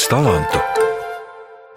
daudz 0.00 0.08
talantu. 0.08 0.60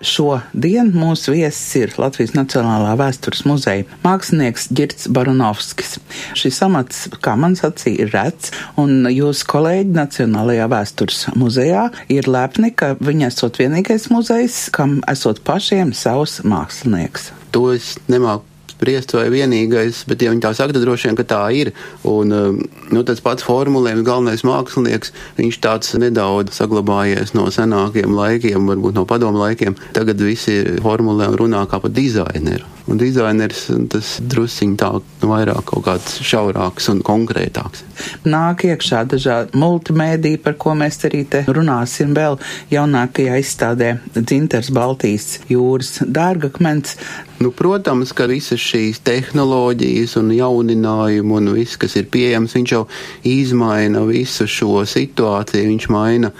Šodien 0.03 0.91
mūsu 0.91 1.31
viesis 1.31 1.75
ir 1.79 1.93
Latvijas 1.97 2.33
Nacionālā 2.35 2.93
vēstures 2.99 3.45
muzeja 3.47 3.85
mākslinieks 4.03 4.67
Girts 4.75 5.07
Baronovskis. 5.07 5.97
Šis 6.35 6.59
amats, 6.65 7.07
kā 7.23 7.37
man 7.39 7.55
sacīja, 7.55 8.03
ir 8.03 8.11
rets, 8.13 8.51
un 8.79 9.07
jūsu 9.07 9.47
kolēģi 9.47 9.95
Nacionālajā 9.95 10.67
vēstures 10.71 11.25
muzejā 11.39 11.87
ir 12.11 12.27
lepni, 12.27 12.73
ka 12.75 12.93
viņi 12.99 13.29
esot 13.29 13.59
vienīgais 13.63 14.09
muzejs, 14.11 14.65
kam 14.75 14.99
esot 15.07 15.43
pašiem 15.47 15.95
savs 15.95 16.41
mākslinieks. 16.43 17.31
To 17.55 17.69
es 17.75 17.95
nemāku 18.11 18.52
spriest 18.83 19.13
vai 19.15 19.29
vienīgais, 19.31 20.03
bet 20.09 20.23
ja 20.23 20.33
viņi 20.33 20.43
tā 20.43 20.51
saka, 20.57 20.75
tad 20.75 20.83
droši 20.83 21.09
vien, 21.09 21.17
ka 21.19 21.25
tā 21.27 21.41
ir. 21.55 21.71
Un, 22.09 22.35
um, 22.35 22.59
nu, 22.91 23.03
tas 23.07 23.23
pats 23.23 23.45
formulējums, 23.47 24.03
galvenais 24.03 24.43
mākslinieks, 24.43 25.13
viņš 25.39 25.61
tāds 25.63 25.95
nedaudz 26.01 26.57
saglabājies 26.59 27.31
no 27.37 27.47
senākiem 27.53 28.11
laikiem, 28.17 28.67
varbūt 28.67 28.99
no 28.99 29.07
padomu 29.07 29.39
laikiem. 29.45 29.77
Tagad 29.95 30.19
visi 30.19 30.59
formulē 30.83 31.31
un 31.31 31.39
runā 31.39 31.63
kā 31.71 31.79
par 31.79 31.95
dizaineru. 31.95 32.73
Un 32.91 32.99
dizaineris 32.99 33.69
tas 33.93 34.17
drusciņš 34.27 34.73
tā 34.81 34.89
vairāk 35.23 35.69
kaut 35.69 35.85
kāds 35.85 36.17
šaurāks 36.27 36.89
un 36.91 36.99
konkrētāks. 37.05 37.85
Nāk 38.27 38.65
iekšā 38.67 39.05
dažādi 39.13 39.55
multimēdiji, 39.59 40.41
par 40.43 40.57
ko 40.59 40.75
mēs 40.75 40.99
arī 41.07 41.23
te 41.23 41.45
runāsim 41.47 42.11
vēl 42.17 42.35
jaunākajā 42.73 43.39
izstādē 43.39 43.93
Dzinters 44.17 44.73
Baltijas 44.75 45.37
jūras 45.47 46.01
dārgakmens. 46.03 46.97
Nu, 47.43 47.49
protams, 47.51 48.13
ka 48.15 48.23
visas 48.29 48.61
šīs 48.63 49.01
tehnoloģijas 49.03 50.13
un 50.21 50.29
jauninājumi 50.31 51.33
un 51.35 51.49
viss, 51.57 51.75
kas 51.81 51.97
ir 51.99 52.05
pieejams, 52.13 52.53
viņš 52.55 52.71
jau 52.71 52.83
izmaina 53.27 54.05
visu 54.07 54.47
šo 54.47 54.85
situāciju, 54.87 55.73
viņš 55.73 55.87
maina 55.91 56.31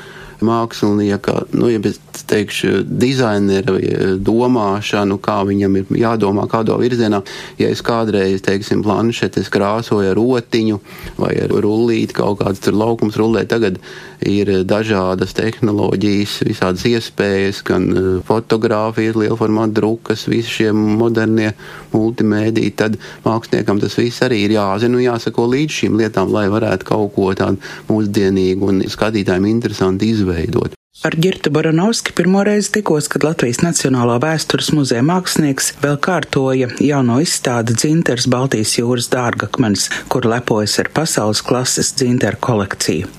mākslinieka, 0.44 1.36
nu, 1.60 1.68
ja 1.72 1.82
es 1.90 2.00
teikšu, 2.30 2.86
dizainera 2.88 3.76
domāšanu, 4.24 5.18
kā 5.24 5.42
viņam 5.48 5.76
ir 5.82 5.92
jādomā, 6.06 6.48
kādā 6.52 6.78
virzienā. 6.80 7.20
Ja 7.60 7.72
es 7.74 7.84
kādreiz, 7.84 8.40
teiksim, 8.46 8.86
planšetes 8.86 9.52
krāsoju 9.52 10.14
ar 10.14 10.20
rotiņu 10.20 10.80
vai 11.20 11.34
ar 11.44 11.52
rullīti, 11.52 12.16
kaut 12.16 12.40
kāds 12.46 12.64
tur 12.64 12.80
laukums 12.80 13.20
rullē, 13.20 13.44
tagad 13.50 13.82
ir 14.30 14.52
dažādas 14.68 15.36
tehnoloģijas, 15.38 16.40
visādas 16.48 16.86
iespējas, 16.90 17.62
gan 17.68 17.88
e, 17.92 18.04
fotografijas, 18.28 19.18
lielformāta 19.20 19.80
drukas, 19.80 20.28
visi 20.32 20.58
šie 20.60 20.70
modernie 20.74 21.54
multimēdiji, 21.94 22.76
tad 22.80 23.00
māksliniekam 23.26 23.82
tas 23.84 23.98
viss 24.00 24.24
arī 24.26 24.44
ir 24.46 24.58
jāzina 24.58 25.00
un 25.00 25.08
jāsako 25.08 25.50
līdz 25.56 25.80
šīm 25.82 26.00
lietām, 26.02 26.32
lai 26.34 26.48
varētu 26.54 26.90
kaut 26.92 27.12
ko 27.18 27.34
tādu 27.38 27.60
mūsdienīgu 27.92 28.72
un 28.74 28.86
skatītājiem 28.94 29.52
interesantu 29.52 30.10
izveidot. 30.10 30.80
Ar 31.04 31.16
Girtu 31.20 31.50
Baranovski 31.50 32.14
pirmoreiz 32.16 32.70
tikos, 32.72 33.08
kad 33.12 33.26
Latvijas 33.26 33.64
Nacionālā 33.66 34.20
vēstures 34.22 34.70
muzeja 34.78 35.02
mākslinieks 35.04 35.72
vēl 35.82 35.98
kārtoja 36.06 36.70
jauno 36.86 37.18
izstādi 37.20 37.74
dzinters 37.76 38.28
Baltijas 38.32 38.76
jūras 38.78 39.10
dārgakmenis, 39.12 39.90
kur 40.08 40.30
lepojas 40.30 40.78
ar 40.80 40.92
pasaules 40.94 41.42
klases 41.44 41.92
dzinteru 41.98 42.38
kolekciju. 42.48 43.10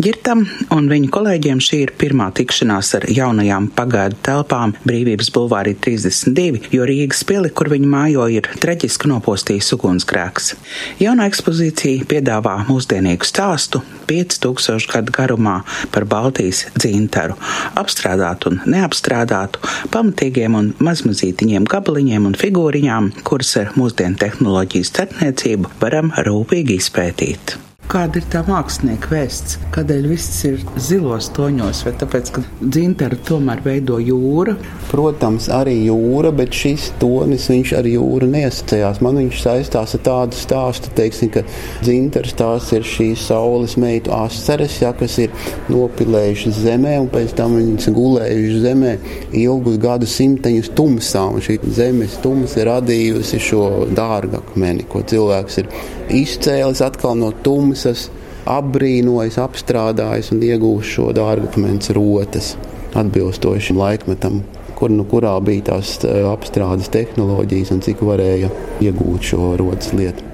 Girtam 0.00 0.46
un 0.72 0.88
viņa 0.90 1.10
kolēģiem 1.12 1.60
šī 1.62 1.82
ir 1.84 1.92
pirmā 2.00 2.30
tikšanās 2.36 2.94
ar 2.98 3.06
jaunajām 3.12 3.68
pagaidu 3.76 4.18
telpām 4.26 4.72
Brīvības 4.86 5.30
bulvārī 5.34 5.76
32, 5.76 6.72
jo 6.72 6.88
Rīgas 6.88 7.22
pili, 7.28 7.52
kur 7.52 7.70
viņi 7.72 7.90
mājo, 7.92 8.26
ir 8.32 8.48
traģiski 8.62 9.12
nopostījis 9.12 9.72
ugunsgrēks. 9.76 10.54
Jauna 11.02 11.28
ekspozīcija 11.30 12.08
piedāvā 12.08 12.56
mūsdienīgu 12.70 13.28
stāstu 13.28 13.82
5000 14.08 14.90
gadu 14.92 15.14
garumā 15.16 15.58
par 15.92 16.06
Baltijas 16.08 16.66
dzinteru 16.76 17.26
aptveru, 17.26 17.36
apstrādātu 17.80 18.52
un 18.52 18.60
neapstrādātu, 18.72 19.62
pamatīgiem 19.94 20.56
un 20.58 20.72
mazmazītiņiem 20.82 21.68
gabaliņiem 21.70 22.26
un 22.26 22.34
figūriņām, 22.38 23.12
kuras 23.26 23.56
ar 23.62 23.72
mūsdienu 23.78 24.18
tehnoloģijas 24.22 24.92
starpniecību 24.94 25.76
varam 25.80 26.12
rūpīgi 26.16 26.80
izpētīt. 26.80 27.65
Kāda 27.86 28.18
ir 28.18 28.24
tā 28.26 28.40
mākslinieka 28.42 29.12
vēsts? 29.12 29.60
Kādēļ 29.70 30.06
viss 30.10 30.40
ir 30.48 30.56
zilos 30.82 31.28
toņos, 31.36 31.84
vai 31.86 31.92
tāpēc, 32.00 32.30
ka 32.34 32.42
dzinteru 32.58 33.18
tomēr 33.28 33.60
veido 33.62 34.00
jūra? 34.02 34.56
Protams, 34.90 35.46
arī 35.54 35.76
jūra, 35.84 36.32
bet 36.34 36.56
šis 36.56 36.88
tonis 36.98 37.46
viņš 37.52 37.72
ar 37.78 37.86
jūru 37.86 38.26
neasociējās. 38.32 38.98
Man 39.06 39.20
viņš 39.22 39.38
saistās 39.44 39.94
ar 39.94 40.02
tādu 40.08 40.38
stāstu, 40.38 40.90
teiksim, 40.98 41.30
ka 41.36 41.44
dzinters 41.84 42.34
tās 42.40 42.72
ir 42.74 42.88
šīs 42.90 43.28
saules 43.28 43.76
meitu 43.78 44.10
asaras, 44.18 44.80
ja, 44.82 44.90
kas 44.98 45.20
ir 45.22 45.46
nopilējušas 45.70 46.58
zemē, 46.66 46.96
un 47.04 47.06
pēc 47.14 47.36
tam 47.38 47.54
viņas 47.60 47.90
gulējušas 47.94 48.66
zemē 48.66 48.96
ilgus 49.44 49.78
gadu 49.86 50.10
simteņus 50.10 50.72
tumsā, 50.74 51.22
un 51.36 51.46
šī 51.46 51.60
zemes 51.78 52.18
tums 52.26 52.58
ir 52.58 52.66
radījusi 52.72 53.42
šo 53.52 53.64
dārgakmeni, 53.94 54.90
ko 54.90 55.06
cilvēks 55.06 55.62
ir 55.62 55.70
izcēlis 56.18 56.82
atkal 56.86 57.16
no 57.18 57.32
tumsas, 57.76 58.08
apbrīnojis, 58.46 59.38
apstrādājis 59.42 60.32
un 60.32 60.42
iegūst 60.42 60.96
šo 60.96 61.10
dārgakmens 61.16 61.90
rotas 61.92 62.54
atbilstoši 62.96 63.74
laikmetam, 63.76 64.40
kur 64.76 64.90
nu 64.90 65.04
kurā 65.04 65.34
bija 65.44 65.72
tās 65.72 65.98
e, 66.04 66.22
apstrādes 66.30 66.88
tehnoloģijas 66.88 67.74
un 67.74 67.82
cik 67.84 68.00
varēja 68.00 68.48
iegūt 68.80 69.32
šo 69.32 69.52
rotas 69.60 69.92
lietu. 69.92 70.24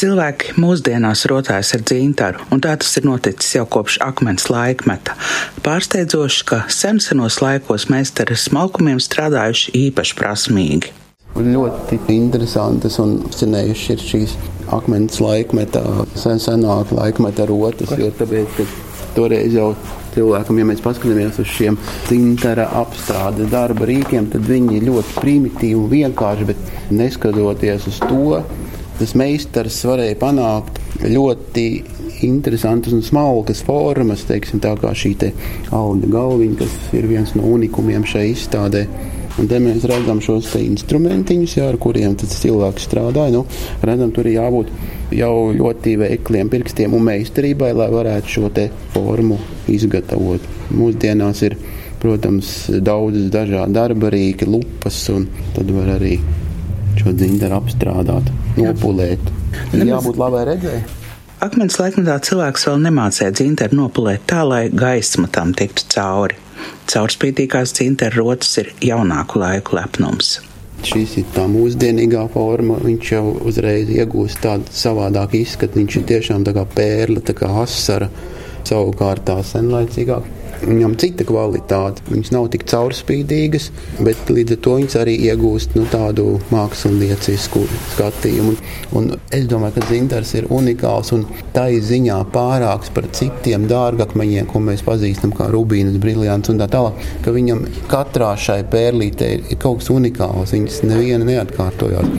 Cilvēki 0.00 0.54
mūsdienās 0.60 1.26
rotājas 1.28 1.74
ar 1.76 1.82
dzintaru, 1.84 2.44
un 2.52 2.60
tā 2.64 2.74
tas 2.80 2.92
ir 2.96 3.08
noticis 3.08 3.56
jau 3.56 3.66
kopš 3.68 3.98
akmens 4.04 4.48
laikmeta. 4.52 5.16
Pārsteidzoši, 5.64 6.46
ka 6.48 6.62
sensenos 6.72 7.40
laikos 7.44 7.88
meistari 7.92 8.36
ar 8.36 8.40
smalkumiem 8.40 9.00
strādājuši 9.00 9.76
īpaši 9.88 10.16
prasmīgi. 10.20 10.94
Ļoti 11.36 12.00
interesantas 12.10 12.98
un 13.00 13.20
fascinējušas 13.28 13.90
ir 13.94 14.02
šīs 14.02 14.32
akmens 14.74 15.20
laikmetā, 15.22 15.82
sen 16.18 16.42
senāk 16.42 16.90
laikmeta 16.94 17.46
rotas, 17.48 17.92
jo 17.98 18.10
tāpēc, 18.18 18.56
ka 18.58 18.66
toreiz 19.14 19.54
jau 19.54 19.70
cilvēkam, 20.14 20.58
ja 20.58 20.66
mēs 20.66 20.82
paskatāmies 20.84 21.38
uz 21.42 21.50
šiem 21.50 21.78
tintera 22.08 22.66
apstrādes 22.80 23.50
darba 23.52 23.86
rīkiem, 23.90 24.28
tad 24.32 24.46
viņi 24.50 24.82
ļoti 24.86 25.16
primitīvi 25.20 25.78
un 25.78 25.88
vienkārši, 25.92 26.48
bet 26.50 26.92
neskatoties 26.94 27.86
uz 27.90 28.02
to, 28.02 28.40
tas 28.98 29.16
meistars 29.18 29.78
varēja 29.86 30.18
panākt 30.20 30.82
ļoti 31.06 31.66
interesantas 32.26 32.92
un 32.92 33.04
smalkas 33.06 33.62
formas, 33.64 34.26
teiksim, 34.28 34.60
tā 34.60 34.74
kā 34.80 34.92
šī 34.96 35.14
te 35.22 35.30
auga 35.72 36.10
galviņa, 36.10 36.58
kas 36.60 36.76
ir 36.98 37.08
viens 37.08 37.32
no 37.38 37.46
unikumiem 37.54 38.04
šai 38.08 38.26
izstādē. 38.34 38.84
Un 39.38 39.48
te 39.50 39.60
mēs 39.62 39.84
redzam 39.88 40.18
šos 40.24 40.50
instrumentiņus, 40.58 41.56
jā, 41.60 41.68
ar 41.70 41.78
kuriem 41.80 42.16
cilvēks 42.18 42.88
strādāja. 42.88 43.32
Nu, 43.36 43.44
redzam, 43.86 44.10
tur 44.14 44.26
ir 44.26 44.40
jābūt 44.40 44.72
jau 45.14 45.34
ļoti 45.54 45.94
veikliem 46.00 46.50
pirkstiem 46.52 46.94
un 46.96 47.06
meistarībai, 47.06 47.70
lai 47.76 47.88
varētu 47.94 48.34
šo 48.34 48.50
formu 48.94 49.38
izgatavot. 49.70 50.44
Mūsdienās 50.74 51.42
ir, 51.46 51.56
protams, 52.02 52.52
daudzas 52.82 53.30
dažādas 53.32 53.74
darba 53.76 54.10
rīki, 54.12 54.48
lupas, 54.50 55.02
un 55.14 55.28
tad 55.56 55.70
var 55.74 55.94
arī 55.98 56.18
šo 57.00 57.14
dzindaru 57.14 57.60
apstrādāt, 57.60 58.32
nopulēt. 58.58 59.36
Ir 59.74 59.86
jābūt 59.94 60.18
labai 60.20 60.48
redzēji. 60.52 60.99
Akmens 61.40 61.78
laikmetā 61.80 62.18
cilvēks 62.20 62.66
vēl 62.68 62.82
nemācīja 62.84 63.32
dzintaru 63.32 63.78
nopulēt 63.78 64.26
tā, 64.28 64.42
lai 64.44 64.66
gaisma 64.68 65.24
tam 65.32 65.54
tiktu 65.56 65.86
cauri. 65.94 66.36
Caurspīdīgās 66.92 67.72
dzinteru 67.78 68.26
rotas 68.26 68.50
ir 68.60 68.68
jaunāku 68.84 69.40
laiku 69.40 69.78
lepnums. 69.78 70.34
Šis 70.84 71.14
ir 71.22 71.30
tā 71.32 71.46
mūsdienīgā 71.48 72.26
forma. 72.34 72.76
Viņš 72.84 73.12
jau 73.14 73.24
uzreiz 73.48 73.88
iegūst 73.88 74.42
tādu 74.44 74.68
savādāku 74.82 75.40
izskatu. 75.40 75.80
Viņš 75.80 75.96
ir 76.02 76.06
tiešām 76.12 76.44
tā 76.44 76.52
kā 76.56 76.66
pērle, 76.76 77.24
tā 77.24 77.32
kā 77.40 77.48
asara. 77.62 78.10
Savukārt 78.68 79.24
tā 79.30 79.38
senlaicīgāk 79.40 80.28
Viņam 80.60 80.94
cita 81.00 81.24
kvalitāte. 81.24 82.04
Viņas 82.10 82.32
nav 82.34 82.48
tik 82.52 82.66
caurspīdīgas, 82.68 83.70
bet 84.04 84.28
līdz 84.28 84.56
ar 84.56 84.60
to 84.64 84.74
viņas 84.76 84.96
arī 85.00 85.14
iegūst 85.30 85.76
nu, 85.78 85.86
tādu 85.90 86.26
māksliniecisku 86.52 87.62
skatījumu. 87.94 88.52
Un, 88.52 88.58
un 89.00 89.08
es 89.36 89.46
domāju, 89.50 89.78
ka 89.78 89.86
dzintars 89.88 90.34
ir 90.36 90.50
unikāls 90.52 91.14
un 91.16 91.24
tā 91.54 91.68
ir 91.74 91.86
ziņā 91.86 92.18
pārāks 92.34 92.92
par 92.94 93.08
citiem 93.16 93.64
dārgakmeņiem, 93.70 94.50
ko 94.50 94.60
mēs 94.64 94.84
pazīstam 94.86 95.32
kā 95.36 95.48
rubīnas, 95.52 95.96
briljants 96.02 96.52
un 96.52 96.60
tā 96.60 96.68
tālāk. 96.72 97.00
Ka 97.24 97.34
viņam 97.36 97.64
katrā 97.90 98.34
šai 98.36 98.60
pērlītē 98.72 99.30
ir 99.40 99.60
kaut 99.62 99.80
kas 99.80 99.92
unikāls. 99.94 100.52
Viņas 100.56 100.82
neviena 100.90 101.24
neatkārtojās. 101.32 102.12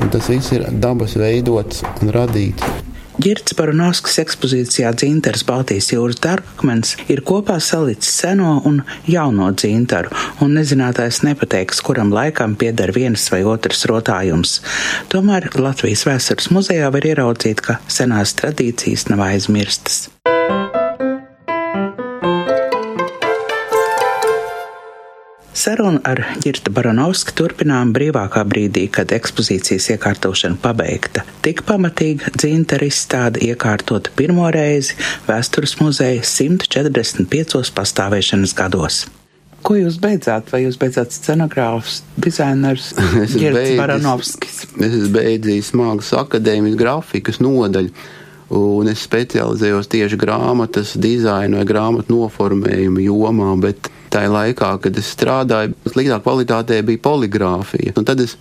Un 0.00 0.14
tas 0.14 0.32
viss 0.32 0.56
ir 0.56 0.64
dabas 0.80 1.18
veidots 1.20 1.84
un 2.00 2.16
radīts. 2.16 2.81
Girts 3.20 3.52
Baronovskis 3.58 4.14
ekspozīcijā 4.22 4.88
Dzinters 4.96 5.42
Baltijas 5.44 5.90
jūras 5.92 6.16
dārgakmens 6.24 6.94
ir 7.12 7.20
kopā 7.28 7.58
salicis 7.60 8.14
seno 8.22 8.54
un 8.68 8.80
jauno 9.04 9.50
dzintaru, 9.52 10.08
un 10.40 10.56
nezinātājs 10.56 11.20
nepateiks, 11.26 11.82
kuram 11.84 12.14
laikam 12.14 12.56
pieder 12.56 12.94
viens 12.96 13.26
vai 13.34 13.42
otrs 13.44 13.84
rotājums. 13.90 14.60
Tomēr 15.12 15.50
Latvijas 15.60 16.06
vēstures 16.08 16.48
muzejā 16.56 16.88
var 16.94 17.10
ieraudzīt, 17.12 17.60
ka 17.60 17.78
senās 17.84 18.32
tradīcijas 18.40 19.10
nav 19.12 19.26
aizmirstas. 19.28 20.06
Sarunu 25.62 26.00
ar 26.02 26.18
Girta 26.42 26.72
Baranovski 26.74 27.36
turpinām 27.38 27.92
brīvākā 27.94 28.40
brīdī, 28.50 28.88
kad 28.90 29.12
ekspozīcijas 29.14 29.84
iekārtošana 29.94 30.56
pabeigta. 30.58 31.22
Tik 31.44 31.60
pamatīga 31.68 32.32
dzintara 32.34 32.88
izstāde 32.90 33.38
iekārtota 33.46 34.10
pirmo 34.18 34.48
reizi 34.50 34.96
Vēstures 35.28 35.76
muzeja 35.78 36.24
145 36.26 37.70
pastāvēšanas 37.76 38.56
gados. 38.58 39.04
Ko 39.62 39.76
jūs 39.78 40.00
beidzāt? 40.02 40.50
Vai 40.50 40.64
jūs 40.64 40.80
beidzāt 40.82 41.14
scenogrāfs, 41.14 42.00
dizainers 42.18 42.90
Girts 43.38 43.76
Baranovskis? 43.78 44.64
Es 44.82 44.88
esmu 44.88 45.12
beidzījis 45.14 45.70
Mākslas 45.78 46.24
akadēmijas 46.24 46.80
grafikas 46.82 47.38
nodaļu. 47.38 47.94
Un 48.52 48.90
es 48.90 49.04
specializējos 49.06 49.88
tieši 49.92 50.18
grāmatas 50.20 50.92
dizaina 51.00 51.62
vai 51.62 51.68
grāmatu 51.68 52.12
noformējuma 52.12 53.00
jomā, 53.00 53.54
tajā 54.12 54.28
laikā, 54.28 54.74
kad 54.84 54.98
es 55.00 55.08
strādāju, 55.14 55.72
sliktā 55.88 56.18
kvalitātē 56.20 56.82
bija 56.84 57.00
poligrāfija. 57.06 57.94
Un 57.96 58.08
tad 58.08 58.20
es 58.20 58.36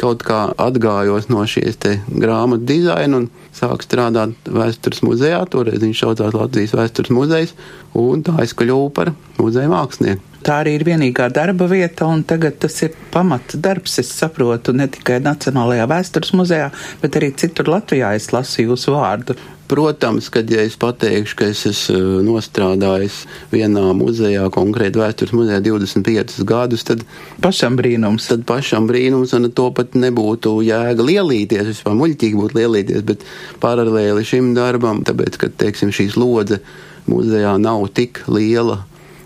kaut 0.00 0.24
kā 0.26 0.42
atgājos 0.60 1.30
no 1.32 1.44
šīs 1.48 1.78
grāmatu 2.08 2.66
dizaina 2.68 3.22
un 3.22 3.30
sāku 3.56 3.86
strādāt 3.86 4.50
vēstures 4.52 5.00
muzejā. 5.06 5.44
Toreiz 5.52 5.80
viņš 5.84 6.04
saucās 6.04 6.36
Latvijas 6.36 6.76
vēstures 6.76 7.14
muzejs, 7.14 7.56
un 7.96 8.24
tā 8.26 8.36
es 8.44 8.56
kļuvu 8.58 8.92
par 8.96 9.14
muzeja 9.38 9.72
mākslinieku. 9.72 10.31
Tā 10.42 10.58
arī 10.64 10.72
ir 10.74 10.82
vienīgā 10.86 11.28
darba 11.30 11.68
vieta, 11.70 12.08
un 12.10 12.24
tagad 12.26 12.56
tas 12.62 12.74
ir 12.82 12.96
pamata 13.14 13.58
darbs, 13.62 14.00
es 14.02 14.10
saprotu, 14.10 14.74
ne 14.74 14.88
tikai 14.90 15.20
Nacionālajā 15.22 15.86
vēstures 15.90 16.32
muzejā, 16.34 16.70
bet 17.02 17.18
arī 17.20 17.30
citur 17.38 17.70
Latvijā 17.70 18.10
es 18.18 18.32
lasu 18.34 18.64
jūsu 18.66 18.96
vārdu. 18.96 19.36
Protams, 19.70 20.26
kad 20.34 20.50
ja 20.50 20.64
es 20.66 20.74
pateikšu, 20.76 21.36
ka 21.38 21.46
es 21.48 21.62
esmu 21.70 22.20
nostrādājis 22.26 23.22
vienā 23.54 23.86
muzejā, 23.96 24.48
konkrēti 24.52 25.00
vēstures 25.00 25.32
muzejā 25.32 25.62
25 25.64 26.42
gadus, 26.48 26.84
tad 26.90 27.06
pašam 27.40 27.78
brīnums. 27.78 28.26
Tad 28.28 28.42
pašam 28.48 28.90
brīnums, 28.90 29.32
un 29.38 29.48
to 29.54 29.70
pat 29.72 29.94
nebūtu 29.96 30.58
jēga 30.66 31.06
lielīties, 31.06 31.70
vispār 31.70 31.96
muļķīgi 32.02 32.40
būtu 32.42 32.60
lielīties, 32.60 33.06
bet 33.08 33.24
paralēli 33.62 34.26
šim 34.26 34.52
darbam, 34.58 35.06
tāpēc, 35.08 35.40
ka, 35.40 35.54
teiksim, 35.64 35.94
šī 35.94 36.10
slodze 36.18 36.60
muzejā 37.08 37.54
nav 37.62 37.86
tik 37.96 38.26
liela 38.28 38.82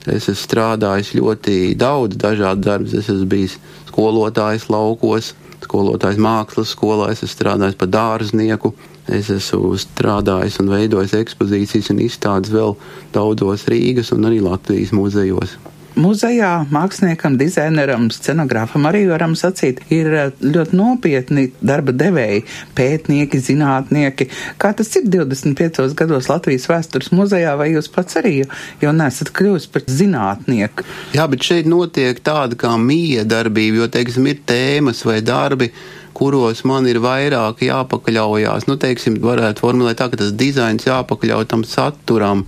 Es 0.06 0.28
esmu 0.30 0.38
strādājis 0.38 1.14
ļoti 1.18 1.74
daudz 1.78 2.18
dažādu 2.20 2.62
darbus. 2.68 2.94
Es 2.94 3.10
esmu 3.10 3.26
bijis 3.30 3.56
skolotājs 3.90 4.68
laukos, 4.70 5.32
skolotājs 5.64 6.20
mākslas 6.22 6.74
skolā, 6.76 7.10
es 7.10 7.24
esmu 7.24 7.34
strādājis 7.34 7.78
par 7.80 7.90
dārznieku. 7.90 8.74
Es 9.06 9.30
esmu 9.30 9.74
strādājis 9.78 10.60
un 10.62 10.70
veidojis 10.70 11.14
ekspozīcijas 11.18 11.92
un 11.94 12.02
izstādes 12.06 12.54
vēl 12.54 12.74
daudzos 13.14 13.66
Rīgas 13.70 14.12
un 14.14 14.26
arī 14.30 14.42
Latvijas 14.42 14.94
muzejos. 14.94 15.58
Muzejā 15.96 16.50
māksliniekam, 16.68 17.38
dizaineram, 17.40 18.10
scenogrāfam 18.12 18.84
arī 18.90 19.06
varam 19.08 19.32
sacīt, 19.38 19.78
ir 19.88 20.10
eh, 20.12 20.32
ļoti 20.44 20.76
nopietni 20.76 21.46
darba 21.64 21.94
devēji, 21.96 22.42
pētnieki, 22.76 23.40
zinātnieki. 23.40 24.28
Kā 24.60 24.74
tas 24.76 24.92
ir 25.00 25.06
25 25.08 25.96
gados 25.96 26.28
Latvijas 26.28 26.68
vēstures 26.68 27.08
muzejā, 27.16 27.56
vai 27.56 27.70
jūs 27.72 27.88
pats 27.94 28.20
arī 28.20 28.42
jau 28.82 28.92
nesat 28.92 29.32
kļuvis 29.36 29.70
par 29.72 29.86
zinātnieku? 29.88 30.84
Jā, 31.16 31.24
bet 31.32 31.48
šeit 31.48 31.70
notiek 31.70 32.20
tāda 32.20 32.60
kā 32.60 32.74
mīja 32.76 33.24
darbība, 33.24 33.80
jo, 33.80 33.90
teiksim, 33.96 34.28
ir 34.28 34.44
tēmas 34.44 35.00
vai 35.08 35.22
darbi 35.24 35.72
kuros 36.16 36.62
man 36.68 36.86
ir 36.88 37.00
vairāk 37.04 37.64
jāpakaļaujās. 37.66 38.68
Nu, 38.68 38.76
teiksim, 38.80 39.18
varētu 39.24 39.64
formulēt 39.64 40.00
tā, 40.00 40.10
ka 40.12 40.20
tas 40.20 40.32
dizains 40.36 40.84
jāpakaļauj 40.88 41.48
tam 41.52 41.64
saturam. 41.68 42.44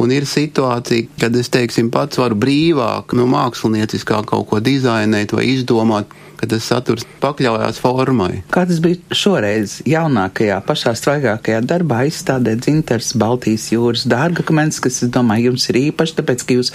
Un 0.00 0.12
ir 0.14 0.26
situācija, 0.28 1.10
kad 1.20 1.36
es 1.36 1.52
teiksim, 1.52 1.90
pats 1.92 2.20
varu 2.20 2.38
brīvāk, 2.38 3.16
nu, 3.18 3.28
mākslinieckā 3.30 4.22
kaut 4.28 4.48
ko 4.50 4.60
dizainēt 4.64 5.34
vai 5.36 5.50
izdomāt, 5.52 6.12
ka 6.42 6.48
tas 6.50 6.64
saturs 6.66 7.04
pakļaujās 7.22 7.76
formai. 7.78 8.40
Kā 8.50 8.64
tas 8.66 8.80
bija 8.82 9.14
šoreiz, 9.14 9.76
jaunākajā, 9.86 10.56
pašā 10.66 10.96
svaigākajā 10.98 11.60
darbā, 11.70 12.00
izstādē 12.08 12.56
dzintars 12.58 13.12
Baltijas 13.22 13.68
jūras 13.70 14.02
dārgakmens, 14.10 14.80
kas, 14.82 14.98
es 15.06 15.12
domāju, 15.14 15.52
jums 15.52 15.68
ir 15.70 15.78
īpaši, 15.84 16.16
tāpēc, 16.18 16.42
ka 16.48 16.58
jūs 16.58 16.72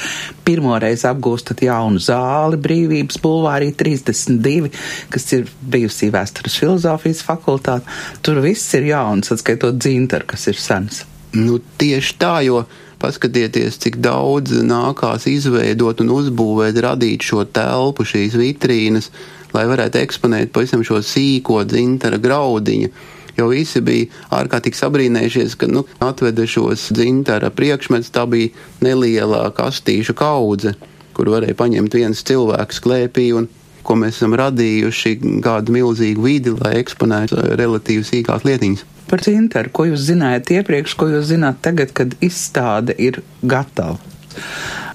pirmoreiz 0.47 1.03
apgūstat 1.11 1.65
jaunu 1.67 1.99
zāli 1.99 2.61
brīvības 2.63 3.19
bulvārī 3.25 3.73
32, 3.75 4.71
kas 5.11 5.27
ir 5.35 5.51
bijusī 5.75 6.13
vēstures 6.15 6.55
filozofijas 6.63 7.25
fakultāte. 7.27 7.91
Tur 8.23 8.39
viss 8.47 8.71
ir 8.79 8.87
jauns, 8.93 9.35
atskaitot 9.35 9.75
dzintaru, 9.75 10.31
kas 10.31 10.47
ir 10.47 10.63
sens. 10.63 11.03
Nu, 11.35 11.59
tieši 11.59 12.15
tā, 12.15 12.37
jo 12.47 12.63
Paskatieties, 12.97 13.75
cik 13.77 13.99
daudz 14.01 14.55
nākās 14.65 15.27
izveidot 15.29 15.99
un 16.01 16.09
uzbūvēt, 16.15 16.79
radīt 16.81 17.27
šo 17.27 17.43
telpu, 17.53 18.05
šīs 18.07 18.33
vitrīnas, 18.39 19.11
lai 19.53 19.67
varētu 19.69 20.01
eksponēt 20.01 20.49
pavisam 20.55 20.81
šo 20.85 21.03
sīko 21.05 21.61
dzintara 21.69 22.17
graudiņu. 22.21 22.89
Jo 23.37 23.51
visi 23.51 23.83
bija 23.85 24.09
ārkārtīgi 24.33 24.79
sabrīnējušies, 24.79 25.53
ka 25.61 25.69
nu, 25.69 25.85
atveda 26.01 26.47
šos 26.49 26.87
dzintara 26.97 27.51
priekšmetus. 27.53 28.09
Tā 28.15 28.25
bija 28.25 28.49
neliela 28.81 29.43
kastīšu 29.53 30.17
kaudze, 30.17 30.73
kur 31.13 31.29
varēja 31.35 31.53
paņemt 31.59 32.01
viens 32.01 32.25
cilvēks 32.25 32.81
klēpī 32.81 33.29
un 33.37 33.45
ko 33.85 33.93
mēs 33.93 34.17
esam 34.17 34.33
radījuši, 34.41 35.19
kādu 35.45 35.77
milzīgu 35.77 36.25
vidi, 36.25 36.57
lai 36.57 36.79
eksponētu 36.81 37.45
relatīvi 37.61 38.09
sīkās 38.09 38.49
lietiņas 38.49 38.87
par 39.09 39.23
Zintaru, 39.25 39.73
ko 39.73 39.87
jūs 39.89 40.05
zinājāt 40.09 40.53
iepriekš, 40.59 40.97
ko 40.99 41.09
jūs 41.11 41.31
zināt 41.31 41.63
tagad, 41.65 41.93
kad 41.97 42.13
izstāde 42.23 42.95
ir 42.97 43.21
gatava? 43.41 43.97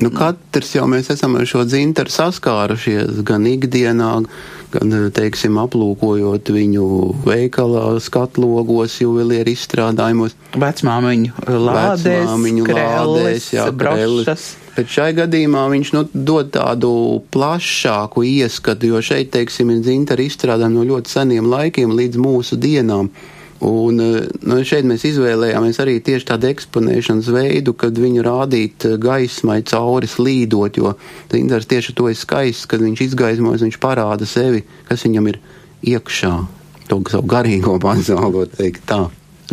Nu, 0.03 0.11
katrs 0.15 0.73
jau 0.77 0.87
mēs 0.91 1.11
esam 1.15 1.37
ar 1.39 1.47
šo 1.49 1.65
dzintaru 1.67 2.11
saskārušies 2.13 3.23
gan 3.27 3.47
ikdienā, 3.47 4.11
gan, 4.73 4.95
teiksim, 5.15 5.59
aplūkojot 5.63 6.51
viņu 6.55 6.87
veikalā, 7.27 7.85
skatlogos, 8.03 8.99
juvelieru 9.03 9.53
izstrādājumos. 9.53 10.35
Vecmāmiņu 10.59 11.47
lādēs, 11.47 12.07
Vecmāmiņu 12.07 12.67
krēles, 12.67 13.13
lādēs, 13.13 13.51
jā, 13.55 13.69
krēles. 13.83 14.49
Bet 14.73 14.89
šai 14.89 15.11
gadījumā 15.19 15.67
viņš 15.75 15.93
nu, 15.99 16.07
dod 16.15 16.51
tādu 16.55 16.93
plašāku 17.35 18.25
ieskatu, 18.25 18.95
jo 18.95 19.03
šeit, 19.05 19.31
teiksim, 19.35 19.71
ir 19.75 19.85
dzintara 19.85 20.25
izstrādājumi 20.25 20.81
no 20.81 20.89
ļoti 20.95 21.13
seniem 21.13 21.51
laikiem 21.53 21.93
līdz 21.99 22.23
mūsu 22.23 22.59
dienām. 22.61 23.13
Un 23.63 24.01
eh, 24.03 24.25
nu, 24.43 24.57
šeit 24.67 24.87
mēs 24.91 25.05
izvēlējāmies 25.07 25.79
arī 25.85 26.01
tieši 26.03 26.27
tādu 26.33 26.49
eksponēšanas 26.51 27.29
veidu, 27.31 27.77
kad 27.79 27.95
viņu 27.95 28.25
rādīt 28.27 28.89
eh, 28.89 28.97
gaismai 28.99 29.61
cauri 29.69 30.11
slīdot, 30.11 30.81
jo 30.83 30.97
Tindars 31.31 31.71
tieši 31.71 31.95
to 31.95 32.09
ir 32.11 32.19
skaists, 32.19 32.67
kad 32.71 32.83
viņš 32.83 33.05
izgaismojas, 33.07 33.63
viņš 33.63 33.79
parāda 33.83 34.27
sevi, 34.27 34.65
kas 34.89 35.07
viņam 35.07 35.31
ir 35.31 35.39
iekšā, 35.95 36.33
to 36.91 36.99
savu 37.13 37.31
garīgo 37.31 37.79
pasauli, 37.87 38.49
teikt 38.57 38.89
tā. 38.91 39.05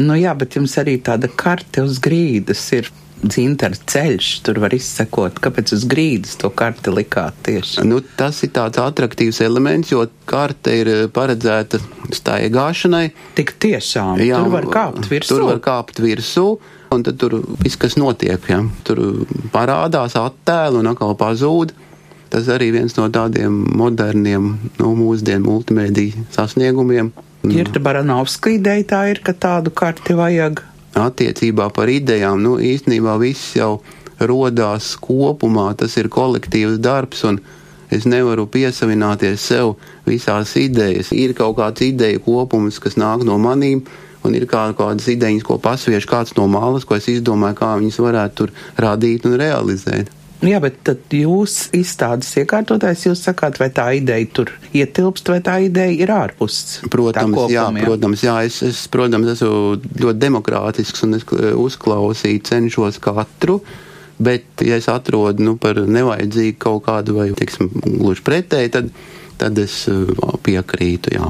Nu 0.01 0.17
jā, 0.17 0.33
bet 0.37 0.57
jums 0.57 0.73
arī 0.81 0.97
tāda 1.05 1.29
karte 1.29 1.83
uz 1.85 2.01
grīdas 2.01 2.63
ir 2.77 2.89
dzintara 3.21 3.77
ceļš, 3.89 4.29
tur 4.45 4.59
var 4.63 4.73
izsekot, 4.75 5.39
kāpēc 5.43 5.73
uz 5.75 5.85
grīdas 5.89 6.37
to 6.39 6.51
karti 6.55 6.93
likāt 6.93 7.37
tieši. 7.45 7.83
Nu, 7.87 7.99
tas 8.19 8.41
ir 8.45 8.53
tāds 8.55 8.79
attraktīvs 8.81 9.41
elements, 9.45 9.91
jo 9.91 10.05
karte 10.29 10.75
ir 10.81 10.91
eh, 10.93 11.01
paredzēta 11.11 11.81
staigāšanai. 12.15 13.05
Tik 13.37 13.55
tiešām, 13.61 14.21
jā, 14.23 14.39
tur 14.39 14.53
var 14.55 14.69
kāpt 14.71 15.09
virsū. 15.11 15.33
Tur 15.33 15.47
var 15.49 15.63
kāpt 15.63 16.01
virsū. 16.03 16.47
Un 16.89 17.03
tad 17.05 17.19
tur 17.21 17.35
viss, 17.61 17.77
kas 17.77 17.99
notiek, 18.01 18.41
ja, 18.49 18.63
tur 18.87 19.03
parādās 19.53 20.15
attēlu 20.17 20.81
un 20.81 20.89
atkal 20.89 21.13
pazūd. 21.19 21.75
Tas 22.29 22.49
arī 22.53 22.69
viens 22.73 22.93
no 22.97 23.07
tādiem 23.13 23.53
moderniem, 23.77 24.51
nu, 24.77 24.93
mūsdienu 24.97 25.45
multimediju 25.45 26.25
sasniegumiem. 26.33 27.11
Girta 27.45 27.81
Baranovska 27.81 28.51
ideja 28.53 28.85
tā 28.89 29.03
ir, 29.13 29.21
ka 29.25 29.33
tādu 29.33 29.71
karti 29.73 30.17
vajag 30.17 30.61
attiecībā 30.97 31.69
par 31.73 31.89
idejām, 31.91 32.41
nu 32.41 32.57
īstenībā 32.57 33.17
viss 33.21 33.55
jau 33.57 33.79
rodās 34.19 34.95
kopumā, 34.99 35.71
tas 35.77 35.95
ir 35.97 36.09
kolektīvs 36.11 36.79
darbs 36.83 37.23
un 37.29 37.39
es 37.93 38.05
nevaru 38.05 38.45
piesavināties 38.51 39.47
sev 39.51 39.75
visās 40.07 40.55
idejas. 40.59 41.13
Ir 41.15 41.33
kaut 41.37 41.57
kāds 41.57 41.85
ideja 41.85 42.19
kopums, 42.21 42.79
kas 42.81 42.99
nāk 42.99 43.25
no 43.25 43.39
manīm, 43.41 43.85
un 44.25 44.35
ir 44.35 44.45
kā, 44.49 44.69
kādas 44.77 45.07
idejas, 45.09 45.45
ko 45.47 45.57
pasviež 45.61 46.07
kāds 46.09 46.35
no 46.37 46.47
malas, 46.51 46.85
ko 46.85 46.99
es 46.99 47.07
izdomāju, 47.11 47.59
kā 47.61 47.73
viņas 47.79 48.01
varētu 48.03 48.39
tur 48.41 48.55
radīt 48.77 49.25
un 49.29 49.39
realizēt. 49.39 50.18
Jā, 50.39 50.61
bet 50.63 50.77
tad 50.87 51.11
jūs 51.11 51.65
izstādes 51.75 52.29
iekārtotājs, 52.39 53.09
jūs 53.09 53.23
sakāt, 53.27 53.57
vai 53.59 53.67
tā 53.75 53.89
ideja 53.97 54.27
tur 54.31 54.53
ietilpst, 54.71 55.27
vai 55.33 55.41
tā 55.43 55.57
ideja 55.65 55.91
ir 56.05 56.13
ārpus? 56.15 56.79
Protams, 56.87 57.35
kopuma, 57.35 57.51
jā, 57.51 57.65
jā, 57.75 57.83
protams, 57.83 58.23
jā, 58.23 58.37
es, 58.47 58.61
es, 58.63 58.85
protams, 58.91 59.33
esmu 59.33 59.75
ļoti 59.99 60.21
demokrātisks 60.23 61.03
un 61.03 61.19
es 61.19 61.27
uzklausīju, 61.27 62.45
cenšos 62.47 63.01
katru. 63.03 63.59
Bet, 64.19 64.47
ja 64.63 64.79
es 64.79 64.87
atrodu 64.91 65.43
nu, 65.43 65.57
par 65.59 65.77
nevajadzīgu 65.87 66.57
kaut 66.59 66.85
kādu, 66.87 67.19
vai, 67.19 67.29
teiksim, 67.35 67.71
gluži 67.99 68.23
pretēji, 68.27 68.71
tad, 68.75 68.89
tad 69.39 69.59
es 69.59 69.81
piekrītu. 70.47 71.15
Jā. 71.15 71.29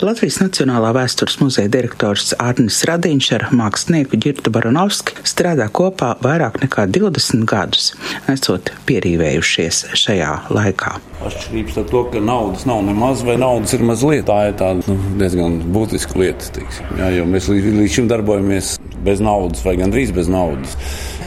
Latvijas 0.00 0.38
Nacionālā 0.40 0.94
vēstures 0.96 1.34
muzeja 1.42 1.68
direktors 1.68 2.30
Arnis 2.40 2.78
Radiņš 2.88 3.26
ar 3.36 3.42
mākslinieku 3.52 4.16
Girtu 4.22 4.48
Baranovski 4.52 5.18
strādā 5.28 5.66
kopā 5.76 6.14
vairāk 6.24 6.56
nekā 6.62 6.86
20 6.88 7.44
gadus, 7.50 7.90
esot 8.32 8.72
pierīvējušies 8.88 9.82
šajā 10.00 10.30
laikā. 10.56 10.94
Atšķirības 11.20 11.80
ar 11.82 11.86
to, 11.92 12.02
ka 12.14 12.24
naudas 12.24 12.64
nav 12.70 12.80
nemaz 12.86 13.26
vai 13.28 13.36
naudas 13.42 13.76
ir 13.76 13.84
mazliet, 13.84 14.24
tā 14.30 14.38
ir 14.48 14.56
tāda 14.62 14.80
nu, 14.88 14.96
diezgan 15.20 15.60
būtiska 15.74 16.16
lieta. 16.16 16.48
Teiksim, 16.56 16.96
jā, 16.96 17.12
jo 17.18 17.28
mēs 17.28 17.50
līdz, 17.52 17.72
līdz 17.82 17.98
šim 17.98 18.08
darbojamies 18.08 18.78
bez 19.04 19.20
naudas 19.20 19.66
vai 19.68 19.76
gandrīz 19.82 20.16
bez 20.16 20.32
naudas. 20.32 20.80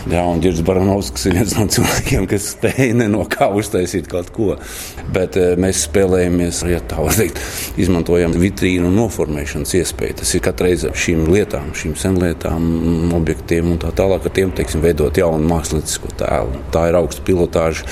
Jā, 0.03 0.19
un 0.27 0.41
Girds 0.43 0.59
Baranovskis 0.67 1.29
ir 1.29 1.37
viens 1.37 1.53
no 1.55 1.63
cilvēkiem, 1.71 2.25
kas 2.27 2.49
spēja 2.57 3.05
no 3.07 3.23
kā 3.31 3.47
uztaisīt 3.55 4.09
kaut 4.11 4.33
ko. 4.35 4.57
Bet 5.15 5.37
eh, 5.39 5.53
mēs 5.59 5.85
spēlējamies, 5.87 6.59
ja 6.67 6.81
tā 6.91 6.99
var 7.05 7.15
teikt, 7.15 7.39
izmantojam 7.79 8.35
vitrīnu 8.35 8.91
noformēšanas 8.91 9.71
iespēju. 9.79 10.17
Tas 10.19 10.35
ir 10.35 10.43
katrai 10.43 10.73
šīm 10.75 11.23
lietām, 11.31 11.71
šīm 11.79 11.95
senlietām, 11.99 12.67
objektiem 13.15 13.71
un 13.71 13.79
tā 13.79 13.93
tālāk, 13.95 14.27
ar 14.27 14.35
tiem 14.35 14.51
teiksim, 14.55 14.83
veidot 14.83 15.23
jaunu 15.23 15.47
māksliniecisko 15.53 16.11
tēlu. 16.19 16.65
Tā 16.75 16.89
ir 16.91 16.99
augsta 16.99 17.23
pilotāža, 17.23 17.87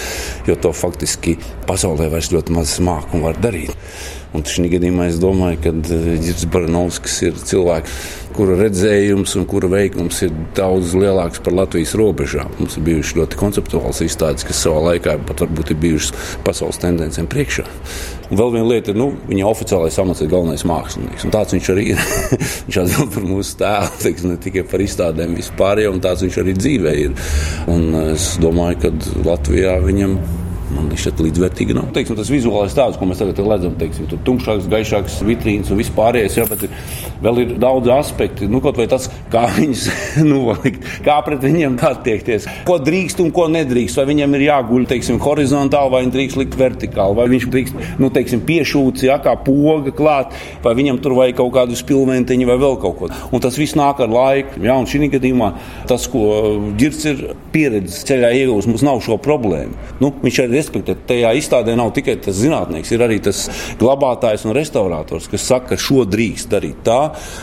jo 0.49 0.59
to 0.59 0.75
faktiski 0.75 1.37
pasaulē 1.69 2.11
vairs 2.11 2.33
ļoti 2.35 2.59
maz 2.59 2.75
māku 2.83 3.15
un 3.15 3.29
var 3.29 3.39
darīt. 3.39 3.71
Un 4.35 4.45
šī 4.47 4.69
gadījumā 4.71 5.09
es 5.11 5.17
domāju, 5.19 5.59
ka 5.63 5.71
eh, 5.95 6.43
Baranovskis 6.51 7.17
ir 7.27 7.39
cilvēks, 7.39 8.03
kura 8.41 8.55
redzējums 8.57 9.35
un 9.37 9.43
kura 9.45 9.67
veikums 9.69 10.23
ir 10.25 10.31
daudz 10.57 10.95
lielāks 10.97 11.43
par 11.45 11.53
Latvijas 11.53 11.91
robežām. 11.99 12.49
Mums 12.57 12.79
ir 12.79 12.85
bijušas 12.87 13.17
ļoti 13.19 13.37
konceptuāls 13.37 14.01
izstādes, 14.01 14.47
kas 14.47 14.63
savā 14.65 14.79
laikā 14.87 15.13
pat 15.29 15.43
varbūt 15.43 15.75
ir 15.75 15.79
bijušas 15.83 16.25
pasaules 16.47 16.81
tendencēm 16.81 17.29
priekšā. 17.29 17.67
Un 18.31 18.39
vēl 18.39 18.53
viena 18.55 18.65
lieta 18.71 18.93
ir, 18.93 18.97
nu, 18.97 19.11
viņa 19.29 19.45
oficiālais 19.45 20.01
amats 20.01 20.23
ir 20.25 20.31
galvenais 20.31 20.65
mākslinieks. 20.65 21.29
Tāds 21.35 21.53
viņš 21.53 21.71
arī 21.75 21.87
ir. 21.93 22.03
viņš 22.65 22.81
atbild 22.81 23.13
par 23.13 23.29
mūsu 23.29 23.57
tēlu, 23.61 24.13
ne 24.31 24.41
tikai 24.47 24.65
par 24.73 24.85
izstādēm 24.87 25.37
vispār, 25.37 25.85
un 25.91 26.01
tāds 26.01 26.25
viņš 26.25 26.41
arī 26.41 26.57
dzīvē 26.57 26.99
ir. 27.05 27.33
Un 27.69 27.91
es 28.07 28.31
domāju, 28.41 28.87
ka 28.87 28.95
Latvijā 29.27 29.77
viņam 29.85 30.17
Man 30.71 30.87
liekas, 30.91 31.09
tas 31.11 31.23
līdzvērtīgi 31.25 31.75
nav. 31.75 31.89
Teiksim, 31.95 32.15
tas 32.19 32.29
vizuālais 32.31 32.75
tāds, 32.75 32.97
ko 32.99 33.07
mēs 33.09 33.19
tagad 33.21 33.39
redzam, 33.43 33.73
teiksim, 33.79 34.07
tur 34.11 34.21
tumšāks, 34.27 34.69
gaišāks, 34.71 35.17
vitrīns 35.27 35.71
un 35.71 35.79
vispārējais. 35.81 36.37
Jā, 36.39 36.45
bet 36.49 36.65
ir, 36.67 36.75
vēl 37.23 37.41
ir 37.43 37.53
daudz 37.61 37.91
aspektu. 37.91 38.47
Nu, 38.51 38.61
kaut 38.63 38.79
vai 38.79 38.87
tas, 38.91 39.09
kā 39.33 39.43
viņas, 39.57 39.87
nu, 40.31 40.55
kā 41.05 41.17
pret 41.25 41.43
viņiem 41.43 41.75
attiekties, 41.91 42.47
ko 42.67 42.77
drīkst 42.81 43.19
un 43.23 43.33
ko 43.35 43.47
nedrīkst. 43.51 43.99
Vai 43.99 44.07
viņam 44.13 44.37
ir 44.37 44.45
jāguļ, 44.47 44.87
teiksim, 44.93 45.19
horizontāli, 45.23 45.93
vai 45.93 46.03
viņš 46.05 46.15
drīkst 46.15 46.41
likt 46.41 46.57
vertikāli, 46.59 47.17
vai 47.19 47.27
viņš 47.33 47.47
drīkst, 47.55 47.83
nu, 48.01 48.11
teiksim, 48.13 48.45
piešūts, 48.47 49.05
jā, 49.09 49.19
kā 49.23 49.35
poga 49.43 49.93
klāt, 49.95 50.37
vai 50.63 50.75
viņam 50.77 51.01
tur 51.03 51.17
vajag 51.19 51.39
kaut 51.41 51.53
kādu 51.57 51.79
spilventiņu 51.79 52.47
vai 52.47 52.59
vēl 52.61 52.79
kaut 52.81 52.97
ko. 53.01 53.11
Un 53.31 53.43
tas 53.43 53.59
viss 53.59 53.77
nāk 53.79 54.01
ar 54.03 54.11
laiku. 54.11 54.63
Jā, 54.63 54.77
un 54.79 54.87
šī 54.89 55.11
gadījumā 55.11 55.51
tas, 55.89 56.07
ko 56.11 56.23
Girts 56.79 57.05
ir 57.09 57.23
pieredzējis 57.53 58.07
ceļā 58.07 58.31
iegūst, 58.41 58.69
mums 58.69 58.85
nav 58.85 59.01
šo 59.03 59.17
problēmu. 59.21 59.75
Nu, 60.01 60.11
viņš 60.21 60.41
arī 60.43 60.60
respektēt. 60.61 61.03
Tajā 61.09 61.33
izstādē 61.37 61.75
nav 61.77 61.91
tikai 61.97 62.17
tas 62.23 62.37
zinātnēks, 62.39 62.93
ir 62.95 63.03
arī 63.05 63.19
tas 63.25 63.43
glabātājs 63.81 64.45
un 64.47 64.55
restaurators, 64.57 65.27
kas 65.31 65.47
saka, 65.51 65.73
ka 65.73 65.81
šo 65.81 66.05
drīkst 66.09 66.51
darīt 66.51 66.81
tā, 66.87 66.99